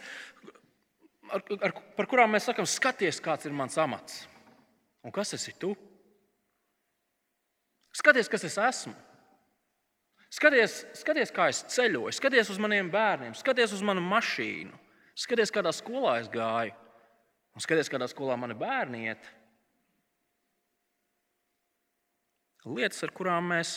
ar, 1.28 1.44
ar, 1.60 1.74
par 1.98 2.08
kurām 2.08 2.32
mēs 2.32 2.48
sakām, 2.48 2.68
skaties, 2.68 3.20
kāds 3.20 3.44
ir 3.44 3.52
mans 3.56 3.76
amats. 3.80 4.22
Un 5.04 5.12
kas 5.12 5.36
esi 5.36 5.52
tu? 5.60 5.74
Skaties, 7.94 8.30
kas 8.30 8.44
es 8.48 8.56
esmu. 8.58 8.94
Skaties, 10.34 10.80
skaties, 10.98 11.30
kā 11.30 11.46
es 11.52 11.60
ceļoju, 11.70 12.10
skaties 12.16 12.48
uz 12.50 12.58
maniem 12.58 12.88
bērniem, 12.90 13.36
skaties 13.38 13.76
uz 13.76 13.84
manu 13.86 14.02
mašīnu, 14.02 14.74
skaties, 15.14 15.52
kādā 15.54 15.70
skolā 15.70 16.16
es 16.24 16.30
gāju, 16.32 16.74
un 17.54 17.62
skaties, 17.62 17.90
kādā 17.92 18.08
skolā 18.10 18.34
mani 18.40 18.56
bērni 18.58 19.04
iet. 19.06 19.28
Lietas, 22.64 23.04
ar 23.06 23.12
kurām 23.14 23.52
mēs 23.52 23.76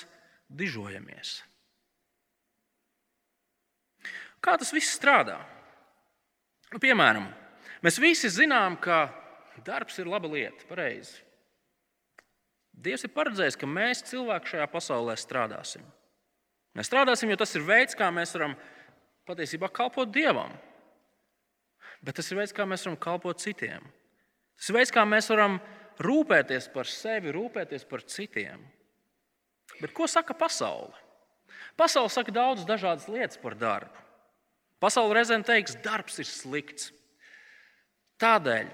dižojamies. 0.49 1.35
Kā 4.41 4.55
tas 4.57 4.71
viss 4.73 4.95
strādā? 4.95 5.37
Nu, 6.71 6.81
piemēram, 6.81 7.27
mēs 7.85 7.99
visi 8.01 8.31
zinām, 8.33 8.79
ka 8.81 9.09
darbs 9.67 9.99
ir 10.01 10.09
laba 10.09 10.31
lieta, 10.31 10.65
pareizi. 10.69 11.26
Dievs 12.77 13.07
ir 13.07 13.13
paredzējis, 13.15 13.57
ka 13.57 13.69
mēs 13.69 14.03
cilvēki 14.05 14.53
šajā 14.53 14.67
pasaulē 14.69 15.15
strādāsim. 15.17 15.85
Mēs 16.77 16.91
strādāsim, 16.91 17.31
jo 17.31 17.39
tas 17.41 17.55
ir 17.57 17.65
veids, 17.65 17.97
kā 17.97 18.11
mēs 18.13 18.35
varam 18.37 18.53
patiesībā 19.27 19.69
kalpot 19.73 20.11
Dievam. 20.13 20.53
Bet 22.05 22.19
tas 22.19 22.29
ir 22.29 22.37
veids, 22.37 22.53
kā 22.53 22.67
mēs 22.69 22.85
varam 22.85 22.99
kalpot 23.01 23.41
citiem. 23.41 23.81
Tas 24.57 24.69
ir 24.69 24.77
veids, 24.77 24.93
kā 24.93 25.03
mēs 25.09 25.29
varam 25.33 25.57
rūpēties 26.05 26.69
par 26.73 26.89
sevi, 26.89 27.33
rūpēties 27.33 27.87
par 27.89 28.05
citiem. 28.05 28.61
Bet 29.81 29.93
ko 29.97 30.05
saka 30.09 30.37
pasaule? 30.37 30.93
Pasaule 31.77 32.09
saka 32.13 32.33
daudz 32.33 32.65
dažādas 32.65 33.09
lietas 33.09 33.41
par 33.41 33.57
darbu. 33.57 34.05
Pasaule 34.81 35.17
reizēm 35.17 35.41
teiks, 35.45 35.75
darbs 35.81 36.19
ir 36.21 36.29
slikts. 36.29 36.91
Tādēļ 38.21 38.69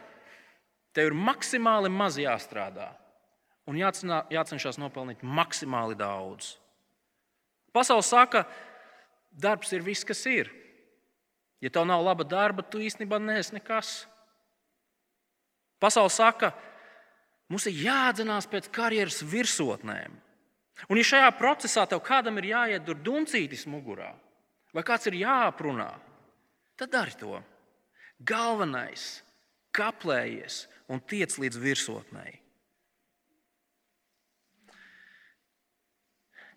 tev 0.95 1.09
ir 1.09 1.15
maksimāli 1.15 1.91
maz 1.91 2.19
jāstrādā, 2.19 2.91
un 3.69 3.79
jācenā, 3.79 4.23
jācenšas 4.33 4.79
nopelnīt 4.81 5.23
maksimāli 5.23 5.97
daudz. 5.99 6.55
Pasaule 7.73 8.05
saka, 8.05 8.43
darbs 9.31 9.71
ir 9.73 9.85
viss, 9.85 10.05
kas 10.05 10.21
ir. 10.29 10.51
Ja 11.63 11.71
tev 11.71 11.87
nav 11.87 12.03
laba 12.03 12.25
darba, 12.27 12.61
tu 12.61 12.81
īstenībā 12.83 13.17
neesi 13.23 13.55
nekas. 13.55 14.03
Pasaule 15.81 16.11
saka, 16.11 16.51
mums 17.49 17.65
ir 17.67 17.79
jādzenās 17.87 18.49
pēc 18.51 18.69
karjeras 18.73 19.23
virsotnēm. 19.23 20.19
Un, 20.89 20.99
ja 20.99 21.05
šajā 21.07 21.31
procesā 21.37 21.85
tev 21.87 22.01
kādam 22.03 22.39
ir 22.41 22.51
jāiet 22.51 22.85
tur 22.85 22.99
duncītis 22.99 23.65
mugurā, 23.69 24.11
vai 24.75 24.83
kāds 24.85 25.07
ir 25.07 25.21
jāaprunā, 25.21 25.89
tad 26.79 26.91
dari 26.91 27.15
to. 27.19 27.39
Galvenais- 28.19 29.23
kaplējies 29.77 30.67
un 30.89 30.99
tiec 30.99 31.31
līdz 31.39 31.57
virsotnei. 31.57 32.42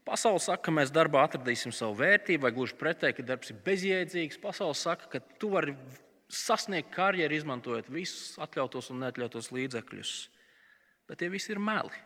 Pasaule 0.06 0.38
saka, 0.38 0.68
ka 0.68 0.74
mēs 0.74 0.92
darbā 0.94 1.24
atradīsim 1.26 1.72
savu 1.74 1.96
vērtību, 1.98 2.44
vai 2.44 2.52
gluži 2.54 2.76
pretēji, 2.78 3.16
ka 3.18 3.24
darbs 3.26 3.50
ir 3.50 3.56
bezjēdzīgs. 3.66 4.38
Pasaule 4.42 4.76
saka, 4.78 5.08
ka 5.10 5.20
tu 5.40 5.50
vari 5.50 5.74
sasniegt 6.30 6.92
karjeru, 6.94 7.34
izmantojot 7.34 7.90
visus 7.90 8.36
atļautos 8.42 8.92
un 8.94 9.02
neatļautos 9.02 9.50
līdzekļus. 9.54 10.12
Bet 11.10 11.22
tie 11.22 11.30
visi 11.30 11.50
ir 11.54 11.62
meli. 11.62 12.04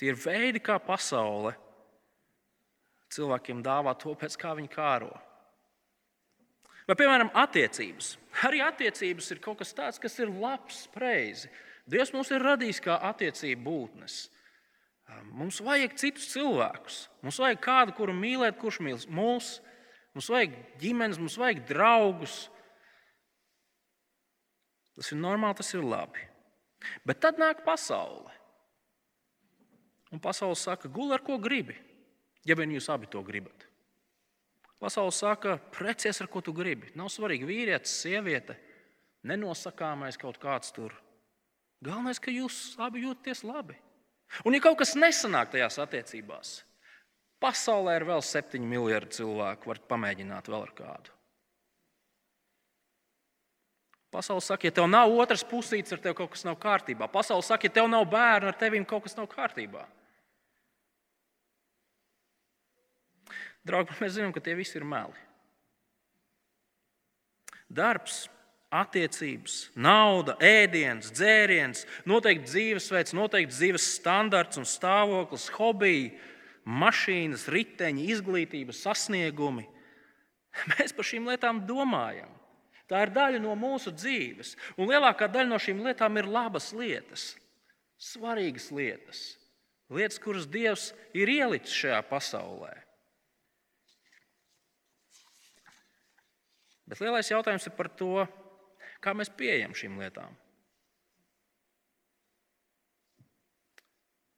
Tie 0.00 0.08
ir 0.12 0.16
veidi, 0.18 0.64
kā 0.64 0.78
pasaule 0.82 1.52
cilvēkiem 3.12 3.60
dāvā 3.64 3.92
to, 4.00 4.16
pēc 4.16 4.36
kā 4.40 4.56
viņi 4.56 4.72
kāro. 4.72 5.12
Vai, 6.88 6.96
piemēram, 6.98 7.30
attiecības. 7.38 8.16
Arī 8.48 8.62
attiecības 8.64 9.28
ir 9.30 9.40
kaut 9.44 9.60
kas 9.60 9.76
tāds, 9.76 10.00
kas 10.02 10.16
ir 10.18 10.32
labs, 10.32 10.86
pareizi. 10.94 11.52
Dievs 11.86 12.12
mums 12.14 12.32
ir 12.32 12.42
radījis 12.42 12.80
kā 12.82 12.96
attiecību 13.12 13.62
būtnes. 13.68 14.24
Mums 15.32 15.60
vajag 15.64 15.94
citus 16.00 16.28
cilvēkus. 16.32 17.06
Mums 17.24 17.38
vajag 17.40 17.60
kādu, 17.64 17.94
kuru 17.96 18.14
mīlēt, 18.16 18.58
kurš 18.60 18.80
mīl 18.84 19.00
mūs. 19.12 19.54
Mums 20.12 20.28
vajag 20.32 20.56
ģimenes, 20.80 21.20
mums 21.20 21.38
vajag 21.40 21.62
draugus. 21.68 22.36
Tas 24.96 25.12
ir 25.12 25.20
normāli, 25.20 25.56
tas 25.58 25.72
ir 25.72 25.84
labi. 25.84 26.26
Bet 27.08 27.22
tad 27.24 27.40
nāk 27.40 27.62
pasaule. 27.64 28.32
Un 30.12 30.20
pasaule 30.20 30.58
saka, 30.58 30.90
guli 30.92 31.14
ar 31.16 31.22
ko 31.24 31.38
gribi, 31.40 31.78
ja 32.44 32.56
vien 32.58 32.74
jūs 32.74 32.90
abi 32.92 33.08
to 33.08 33.22
gribat. 33.24 33.64
Pasaule 34.82 35.14
saka, 35.14 35.56
precies 35.72 36.20
ar 36.20 36.28
ko 36.28 36.42
tu 36.44 36.52
gribi. 36.52 36.90
Nav 36.98 37.08
svarīgi 37.14 37.48
vīrietis, 37.48 37.94
sieviete, 38.02 38.58
nenosakāmais 39.24 40.18
kaut 40.20 40.36
kāds 40.42 40.74
tur. 40.74 40.92
Galvenais, 41.82 42.20
ka 42.20 42.34
jūs 42.34 42.74
abi 42.82 43.06
jūtaties 43.06 43.44
labi. 43.46 43.78
Un, 44.44 44.56
ja 44.56 44.62
kaut 44.64 44.78
kas 44.80 44.94
nesanāk 44.96 45.52
tajās 45.52 45.76
attiecībās, 45.82 46.52
pasaulē 47.42 47.98
ir 47.98 48.06
vēl 48.08 48.22
septiņi 48.24 48.68
miljardi 48.68 49.18
cilvēku, 49.20 49.68
var 49.68 49.82
pamēģināt 49.92 50.48
vēl 50.48 50.64
ar 50.68 50.72
kādu. 50.78 51.18
Pasaule 54.12 54.44
saka, 54.44 54.68
ja 54.68 54.76
tev 54.76 54.90
nav 54.92 55.12
otras 55.16 55.40
pusītes, 55.48 55.94
ar 55.94 56.00
tevi 56.04 56.18
kaut 56.18 56.34
kas 56.34 56.44
nav 56.44 56.58
kārtībā. 56.60 57.08
Pasaule 57.08 57.44
saka, 57.46 57.68
ja 57.68 57.78
tev 57.78 57.86
nav 57.88 58.04
bērnu, 58.12 58.50
ar 58.50 58.58
tevi 58.60 58.82
kaut 58.84 59.06
kas 59.06 59.16
nav 59.16 59.28
kārtībā. 59.32 59.86
Draugi, 63.64 63.96
mēs 64.02 64.18
zinām, 64.18 64.34
ka 64.34 64.42
tie 64.44 64.56
visi 64.58 64.76
ir 64.76 64.84
meli. 64.84 65.16
Darbs 67.72 68.26
attiecības, 68.72 69.56
nauda, 69.76 70.38
ēdiens, 70.40 71.12
dzēriens, 71.12 71.84
noteikti 72.08 72.48
dzīvesveids, 72.48 73.14
noteikti 73.16 73.52
dzīves 73.52 73.88
standarts 73.98 74.60
un 74.60 74.68
stāvoklis, 74.68 75.50
hobiji. 75.58 76.12
mašīnas, 76.62 77.48
riteņi, 77.50 78.04
izglītības 78.14 78.84
sasniegumi. 78.84 79.64
Mēs 80.70 80.92
par 80.94 81.08
šīm 81.08 81.26
lietām 81.26 81.64
domājam. 81.66 82.30
Tā 82.86 83.00
ir 83.02 83.10
daļa 83.10 83.40
no 83.42 83.56
mūsu 83.58 83.90
dzīves. 83.90 84.52
Un 84.76 84.86
lielākā 84.86 85.26
daļa 85.26 85.50
no 85.50 85.58
šīm 85.58 85.80
lietām 85.82 86.20
ir 86.20 86.28
labas 86.30 86.70
lietas, 86.76 87.32
svarīgas 87.98 88.68
lietas, 88.70 89.22
lietas, 89.90 90.20
kuras 90.22 90.46
Dievs 90.46 90.92
ir 91.16 91.32
ielicis 91.34 91.74
šajā 91.82 91.98
pasaulē. 92.06 92.70
Bet 96.86 97.00
lielais 97.00 97.30
jautājums 97.30 97.66
ir 97.66 97.74
par 97.74 97.88
to, 97.96 98.26
kā 99.02 99.14
mēs 99.16 99.30
pieejam 99.34 99.74
šīm 99.76 99.98
lietām. 100.00 100.34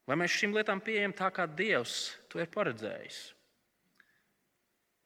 Vai 0.05 0.19
mēs 0.21 0.35
šīm 0.37 0.53
lietām 0.57 0.83
pieejam 0.85 1.15
tā, 1.17 1.31
kā 1.33 1.47
Dievs 1.49 2.15
to 2.29 2.41
ir 2.43 2.51
paredzējis? 2.53 3.21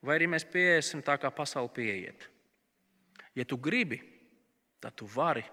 Vai 0.03 0.17
arī 0.19 0.29
mēs 0.31 0.47
pieiesim 0.47 1.03
tā, 1.07 1.19
kā 1.19 1.31
pasaule 1.35 1.71
pieiet? 1.75 2.27
Ja 3.35 3.47
tu 3.47 3.59
gribi, 3.59 4.01
tad 4.83 4.97
tu 4.99 5.07
vari 5.11 5.45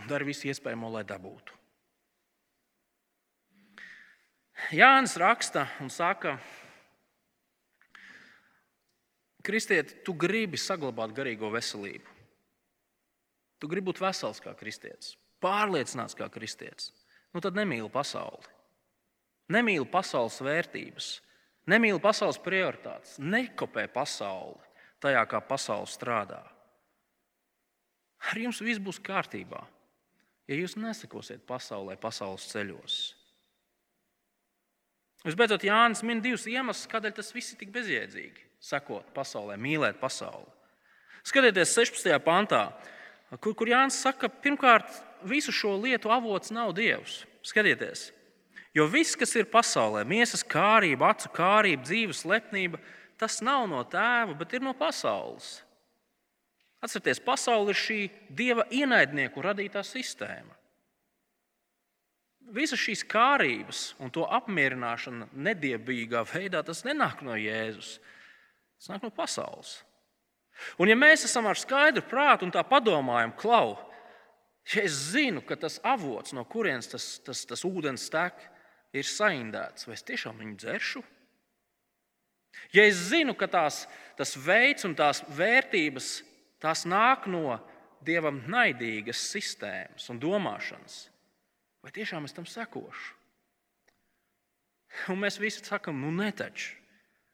un 0.00 0.08
dari 0.08 0.28
visu 0.28 0.48
iespējamo, 0.48 0.88
lai 0.92 1.04
dabūtu. 1.08 1.58
Jānis 4.76 5.16
raksta 5.20 5.66
un 5.82 5.90
saka, 5.92 6.36
Kristieti, 9.42 9.96
tu 10.06 10.14
gribi 10.14 10.54
saglabāt 10.60 11.10
garīgo 11.16 11.48
veselību. 11.50 12.11
Tu 13.62 13.68
gribi 13.70 13.92
būt 13.92 14.00
vesels 14.02 14.42
kā 14.42 14.56
kristietis, 14.58 15.14
pārliecināts 15.42 16.16
kā 16.18 16.26
kristietis. 16.34 16.90
Nu 17.30 17.38
tad 17.38 17.54
nemīli 17.54 17.86
pasauli. 17.94 18.50
Nemīli 19.52 19.86
pasaules 19.90 20.40
vērtības, 20.42 21.12
nemīli 21.70 22.00
pasaules 22.02 22.40
prioritātes, 22.42 23.20
nekopē 23.22 23.86
pasauli 23.92 24.58
tajā, 25.02 25.22
kā 25.30 25.38
pasaule 25.46 25.86
strādā. 25.90 26.40
Ar 28.30 28.38
jums 28.38 28.60
viss 28.62 28.82
būs 28.82 28.98
kārtībā, 29.02 29.62
ja 30.50 30.58
jūs 30.58 30.74
nesakosiet 30.78 31.42
pasaulē, 31.46 31.96
pasaules 32.02 32.46
ceļos. 32.50 33.00
Visbeidzot, 35.22 35.62
Jānis 35.62 36.02
min 36.06 36.22
divus 36.22 36.48
iemeslus, 36.50 36.88
kādēļ 36.90 37.14
tas 37.18 37.30
viss 37.34 37.54
ir 37.54 37.60
tik 37.60 37.70
bezjēdzīgi. 37.74 38.48
Sekot 38.62 39.10
pasaulē, 39.14 39.54
mīlēt 39.58 39.98
pasauli. 40.02 40.50
Skatieties, 41.26 41.74
16. 41.78 42.18
pantā, 42.22 42.64
kur, 43.40 43.54
kur 43.56 43.70
Jānis 43.70 44.00
saka, 44.02 44.28
pirmkārt, 44.28 44.90
visu 45.24 45.54
šo 45.54 45.76
lietu 45.80 46.12
avots 46.12 46.52
nav 46.52 46.74
Dievs. 46.76 47.22
Skatieties, 47.42 48.10
jo 48.76 48.86
viss, 48.86 49.16
kas 49.18 49.32
ir 49.34 49.48
pasaulē, 49.50 50.04
miesas 50.06 50.44
kārība, 50.46 51.10
acu 51.10 51.30
kārība, 51.34 51.82
dzīves 51.82 52.22
lepnība, 52.28 52.78
tas 53.18 53.40
nav 53.42 53.66
no 53.70 53.82
tēva, 53.82 54.36
bet 54.38 54.54
ir 54.54 54.62
no 54.62 54.74
pasaules. 54.78 55.60
Atcerieties, 56.82 57.22
pasaule 57.22 57.70
ir 57.70 57.78
šī 57.78 58.00
dieva 58.30 58.66
ienaidnieku 58.74 59.42
radītā 59.42 59.84
sistēma. 59.86 60.54
Visas 62.52 62.80
šīs 62.82 63.04
kārības 63.06 63.92
un 64.02 64.10
to 64.12 64.24
apmierināšana 64.26 65.30
nedievīgā 65.32 66.24
veidā, 66.26 66.64
tas 66.66 66.82
nenāk 66.84 67.22
no 67.24 67.38
Jēzus. 67.38 67.96
Tas 68.82 68.90
nāk 68.90 69.06
no 69.06 69.12
pasaules. 69.14 69.78
Un 70.78 70.90
ja 70.90 70.96
mēs 70.98 71.26
esam 71.26 71.48
ar 71.50 71.58
skaidru 71.58 72.04
prātu 72.06 72.46
un 72.46 72.52
tā 72.54 72.62
padomājam, 72.66 73.34
klau, 73.38 73.76
ja 74.74 74.84
es 74.84 74.96
zinu, 75.12 75.42
ka 75.46 75.56
tas 75.58 75.80
avots, 75.84 76.34
no 76.36 76.44
kurienes 76.48 76.90
tas, 76.92 77.06
tas, 77.24 77.44
tas 77.48 77.64
ūdens 77.66 78.08
tek, 78.12 78.38
ir 78.92 79.08
saindēts, 79.08 79.88
vai 79.88 79.96
es 79.96 80.06
tiešām 80.06 80.38
viņu 80.42 80.58
dzeršu? 80.60 81.02
Ja 82.76 82.84
es 82.84 83.00
zinu, 83.08 83.34
ka 83.36 83.48
tās, 83.50 83.86
tas 84.18 84.36
veids 84.36 84.84
un 84.88 84.94
tās 84.96 85.22
vērtības 85.32 86.12
tās 86.62 86.84
nāk 86.86 87.26
no 87.30 87.56
dievam 88.04 88.42
naidīgas 88.50 89.24
sistēmas 89.32 90.08
un 90.12 90.20
domāšanas, 90.22 91.06
vai 91.82 91.92
tiešām 91.94 92.28
es 92.28 92.36
tam 92.36 92.46
sekošu? 92.48 93.18
Un 95.08 95.22
mēs 95.22 95.40
visi 95.40 95.64
sakām, 95.64 96.02
nu 96.04 96.12
netaču, 96.12 96.76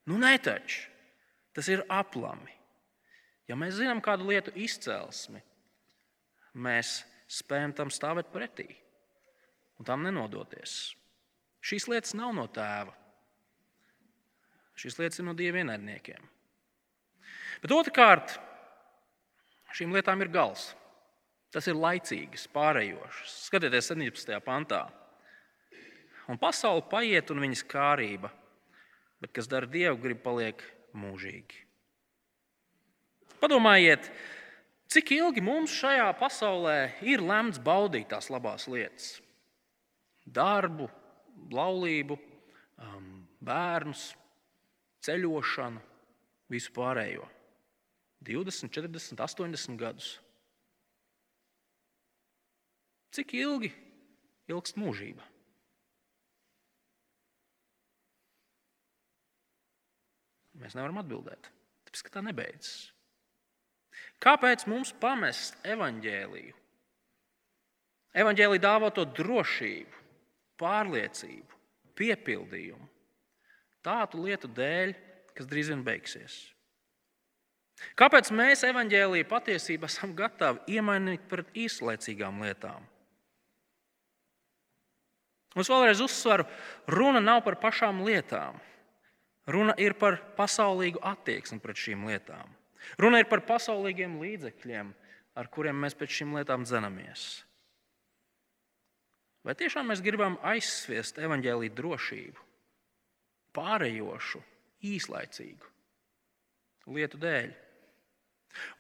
nu 0.07 0.21
netaču. 0.23 0.87
Tas 1.57 1.67
ir 1.73 1.83
aplami. 1.91 2.53
Ja 3.49 3.57
mēs 3.57 3.79
zinām 3.79 4.03
kādu 4.05 4.29
lietu 4.29 4.53
izcelsmi, 4.61 5.41
mēs 6.53 7.01
spējam 7.29 7.73
tam 7.77 7.93
stāvēt 7.93 8.29
pretī 8.33 8.69
un 9.79 9.87
tam 9.89 10.05
nenodoties. 10.05 10.95
Šīs 11.65 11.89
lietas 11.91 12.15
nav 12.19 12.35
no 12.37 12.47
tēva. 12.53 12.95
Šīs 14.79 14.99
lietas 15.01 15.21
ir 15.21 15.27
no 15.27 15.35
dieva 15.39 15.63
ienaidniekiem. 15.63 16.29
Bet 17.63 17.75
otrkārt, 17.75 18.37
šīm 19.75 19.95
lietām 19.97 20.23
ir 20.23 20.31
gals. 20.35 20.71
Tas 21.55 21.67
ir 21.71 21.79
laicīgs, 21.81 22.45
pārējošs. 22.53 23.37
Skatieties, 23.49 23.89
17. 23.91 24.37
pantā. 24.45 24.83
Un 26.29 26.37
pasaule 26.41 26.85
paiet 26.91 27.33
un 27.33 27.41
viņas 27.41 27.65
kārība, 27.71 28.29
bet 29.23 29.33
kas 29.35 29.49
dara 29.49 29.67
dievu, 29.67 29.97
grib 30.03 30.21
paliek 30.23 30.61
mūžīgi. 30.93 31.68
Padomājiet, 33.39 34.09
cik 34.91 35.13
ilgi 35.15 35.43
mums 35.45 35.71
šajā 35.79 36.09
pasaulē 36.19 36.79
ir 37.07 37.23
lemts 37.23 37.61
baudīt 37.63 38.09
tās 38.11 38.31
labās 38.35 38.67
lietas- 38.67 39.21
darbu, 40.39 40.89
laulību, 41.55 42.19
um, 42.83 43.29
bērnus, 43.41 44.11
ceļošanu, 45.07 45.81
visu 46.51 46.73
pārējo. 46.75 47.29
20, 48.27 48.73
40, 48.75 49.23
80 49.23 49.79
gadus. 49.79 50.19
Cik 53.15 53.35
ilgi 53.39 53.71
ilgst 54.51 54.77
mūžība? 54.77 55.23
Mēs 60.59 60.75
nevaram 60.75 60.99
atbildēt, 60.99 61.47
tāpēc 61.87 62.03
ka 62.03 62.19
tā 62.19 62.25
nebeidzas. 62.27 62.89
Kāpēc 64.23 64.67
mums 64.71 64.93
pamest 64.99 65.59
evaņģēliju? 65.67 66.55
Evaņģēlija 68.19 68.65
dāvā 68.65 68.91
to 68.95 69.05
drošību, 69.15 70.05
pārliecību, 70.59 71.59
piepildījumu 71.99 72.89
tādu 73.89 74.25
lietu 74.27 74.51
dēļ, 74.53 74.95
kas 75.37 75.49
drīz 75.49 75.73
vien 75.73 75.83
beigsies. 75.87 76.37
Kāpēc 77.99 78.33
mēs 78.35 78.65
evaņģēlīju 78.67 79.27
patiesībā 79.31 79.87
esam 79.87 80.15
gatavi 80.19 80.75
iemainīt 80.79 81.29
pret 81.31 81.53
īslaicīgām 81.55 82.43
lietām? 82.43 82.83
Mums 85.55 85.71
vēlreiz 85.71 86.03
uzsveru, 86.03 86.47
runa 86.91 87.23
nav 87.23 87.45
par 87.47 87.57
pašām 87.63 88.03
lietām. 88.07 88.59
Runa 89.49 89.73
ir 89.81 89.95
par 89.97 90.19
pasaulīgu 90.37 91.01
attieksmi 91.07 91.63
pret 91.63 91.79
šīm 91.81 92.05
lietām. 92.11 92.51
Runa 92.99 93.23
ir 93.23 93.29
par 93.31 93.45
pasaulīgiem 93.47 94.19
līdzekļiem, 94.23 94.91
ar 95.39 95.53
kuriem 95.55 95.79
mēs 95.85 95.97
pēc 95.99 96.21
šīm 96.21 96.37
lietām 96.39 96.67
dzenamies. 96.67 97.29
Vai 99.47 99.55
tiešām 99.59 99.89
mēs 99.91 100.03
gribam 100.05 100.37
aizsviest 100.47 101.19
evaņģēlīju 101.23 101.75
drošību? 101.79 102.49
pārējošu, 103.59 104.43
īslaicīgu 104.89 105.75
lietu 106.95 107.21
dēļ. 107.21 107.51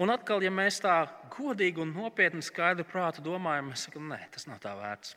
Un 0.00 0.10
atkal, 0.10 0.42
ja 0.42 0.50
mēs 0.50 0.80
tā 0.80 0.94
godīgi 1.34 1.82
un 1.82 1.92
nopietni 1.92 2.40
skaidru 2.42 2.86
prātu 2.88 3.22
domājam, 3.24 3.68
mēs 3.70 3.84
sakām, 3.86 4.08
nē, 4.10 4.20
tas 4.32 4.48
nav 4.48 4.62
tā 4.62 4.72
vērts. 4.78 5.12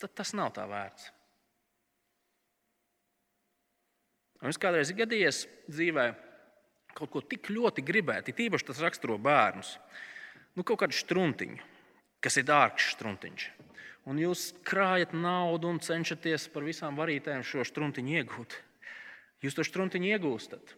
Tad 0.00 0.14
tas 0.16 0.32
nav 0.36 0.52
tā 0.54 0.66
vērts. 0.70 1.10
Un 4.44 4.52
es 4.52 4.60
kādreiz 4.60 4.92
gadījies 4.94 5.42
dzīvē 5.66 6.06
kaut 6.96 7.12
ko 7.12 7.22
tik 7.22 7.50
ļoti 7.52 7.84
gribēt, 7.84 8.32
it 8.32 8.40
īpaši 8.46 8.70
tas 8.70 8.82
raksturo 8.84 9.18
bērnus. 9.20 9.76
Nu, 10.56 10.64
kaut 10.64 10.80
kādu 10.80 10.96
struntiņu, 10.96 11.60
kas 12.24 12.40
ir 12.40 12.48
dārgs 12.48 12.94
struntiņš 12.96 13.50
un 14.06 14.20
jūs 14.22 14.52
krājat 14.66 15.14
naudu 15.16 15.70
un 15.72 15.80
cenšaties 15.82 16.48
par 16.54 16.66
visām 16.66 16.98
varītēm 16.98 17.42
šo 17.46 17.64
struntiņu 17.66 18.18
iegūt. 18.20 18.58
Jūs 19.44 19.58
to 19.58 19.66
struntiņu 19.66 20.12
iegūstat. 20.14 20.74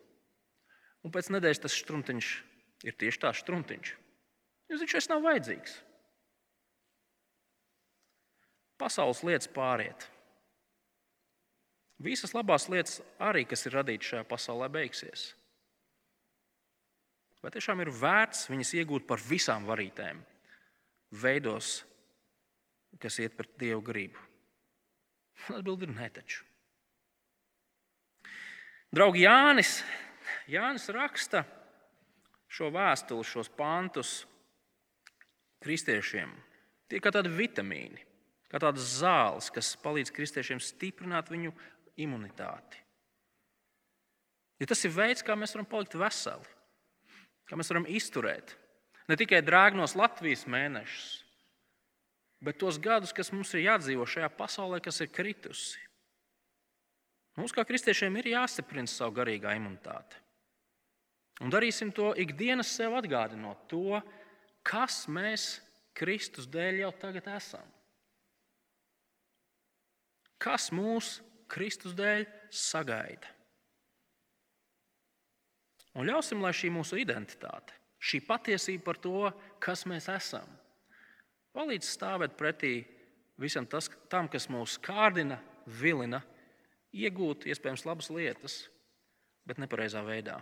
Un 1.05 1.15
pēc 1.15 1.29
nedēļas 1.31 1.63
tas 1.63 1.77
struntiņš 1.79 2.31
ir 2.89 2.97
tieši 2.99 3.23
tāds 3.23 3.43
struntiņš. 3.45 3.93
Jums 4.69 4.83
viņš 4.85 4.97
vairs 4.97 5.11
nav 5.13 5.25
vajadzīgs. 5.25 5.77
Pasaules 8.79 9.23
lietas 9.27 9.51
pāriet. 9.53 10.09
Visas 11.99 12.35
labās 12.35 12.69
lietas, 12.71 13.01
arī 13.19 13.43
kas 13.49 13.67
ir 13.67 13.75
radītas 13.75 14.13
šajā 14.13 14.27
pasaulē, 14.29 14.69
beigsies. 14.71 15.33
Vai 17.49 17.55
tiešām 17.55 17.81
ir 17.81 17.89
vērts 17.89 18.43
viņas 18.53 18.71
iegūt 18.77 19.07
par 19.09 19.23
visām 19.25 19.65
varītēm, 19.65 20.19
veidos, 21.17 21.79
kas 23.01 23.17
iet 23.25 23.39
pret 23.39 23.55
Dievu 23.57 23.81
gribu. 23.87 24.21
Atbildi 25.57 25.87
ir 25.89 25.95
netaču. 25.97 26.43
Draugi 28.93 29.25
Jānis, 29.25 29.71
Jānis 30.53 30.85
raksta 30.93 31.41
šo 32.53 32.69
vēstuli, 32.75 33.25
šos 33.25 33.49
pantus 33.57 34.13
kristiešiem. 35.65 36.37
Tie 36.93 37.01
kā 37.01 37.15
tādi 37.17 37.33
vitamīni, 37.33 38.05
kā 38.53 38.61
tādas 38.61 38.93
zāles, 39.01 39.49
kas 39.49 39.73
palīdz 39.81 40.13
kristiešiem 40.13 40.61
stiprināt 40.61 41.33
viņu 41.33 41.57
imunitāti. 41.97 42.85
Ja 44.61 44.69
tas 44.69 44.85
ir 44.85 44.93
veids, 44.93 45.25
kā 45.25 45.33
mēs 45.33 45.57
varam 45.57 45.73
palikt 45.73 45.97
veseli, 45.97 46.58
kā 47.49 47.57
mēs 47.57 47.73
varam 47.73 47.89
izturēt 47.89 48.55
ne 49.09 49.17
tikai 49.17 49.41
drēgnos 49.45 49.97
Latvijas 49.97 50.45
mēnešus, 50.51 51.09
bet 52.45 52.61
tos 52.61 52.79
gadus, 52.83 53.15
kas 53.17 53.33
mums 53.33 53.55
ir 53.57 53.65
jādzīvo 53.67 54.07
šajā 54.07 54.29
pasaulē, 54.37 54.83
kas 54.85 55.01
ir 55.03 55.11
kritusi. 55.13 55.81
Mums, 57.39 57.55
kā 57.55 57.63
kristiešiem, 57.65 58.17
ir 58.19 58.33
jāstiprina 58.35 58.91
savu 58.91 59.15
garīgā 59.21 59.55
imunitāte. 59.55 60.19
Un 61.39 61.53
darīsim 61.55 61.93
to 61.95 62.11
ikdienas 62.19 62.71
sev 62.75 62.97
atgādinot 62.99 63.69
to, 63.71 64.01
kas 64.67 65.05
mēs 65.07 65.61
Kristus 65.99 66.49
dēļ 66.51 66.83
jau 66.83 66.93
tagad 66.99 67.31
esam. 67.37 67.75
Kas 70.43 70.69
mūs 70.75 71.19
Kristus 71.51 71.95
dēļ 71.99 72.27
sagaida? 72.55 73.38
Un 75.99 76.07
ļausim, 76.07 76.43
lai 76.45 76.55
šī 76.55 76.71
mūsu 76.71 76.99
identitāte, 77.01 77.75
šī 77.99 78.21
patiesība 78.27 78.85
par 78.87 79.01
to, 79.03 79.31
kas 79.63 79.83
mēs 79.91 80.07
esam, 80.13 80.47
palīdz 81.57 81.89
stāvēt 81.91 82.37
pretī 82.39 82.75
visam 83.41 83.67
tas, 83.67 83.91
tam, 84.11 84.29
kas 84.31 84.47
mūs 84.53 84.77
kārdina, 84.83 85.41
vilina, 85.81 86.23
iegūt 86.95 87.49
iespējams 87.51 87.85
labas 87.89 88.11
lietas, 88.15 88.61
bet 89.47 89.59
nepareizā 89.59 90.05
veidā. 90.07 90.39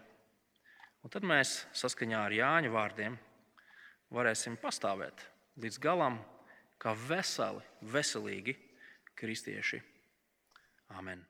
Un 1.05 1.13
tad 1.13 1.25
mēs 1.27 1.63
saskaņā 1.77 2.25
ar 2.27 2.35
Jāņa 2.35 2.73
vārdiem 2.75 3.17
varēsim 4.13 4.59
pastāvēt 4.61 5.25
līdz 5.63 5.79
galam, 5.83 6.19
kā 6.83 6.93
veseli, 7.07 7.63
veselīgi 7.95 8.57
kristieši. 9.17 9.81
Amen. 10.99 11.25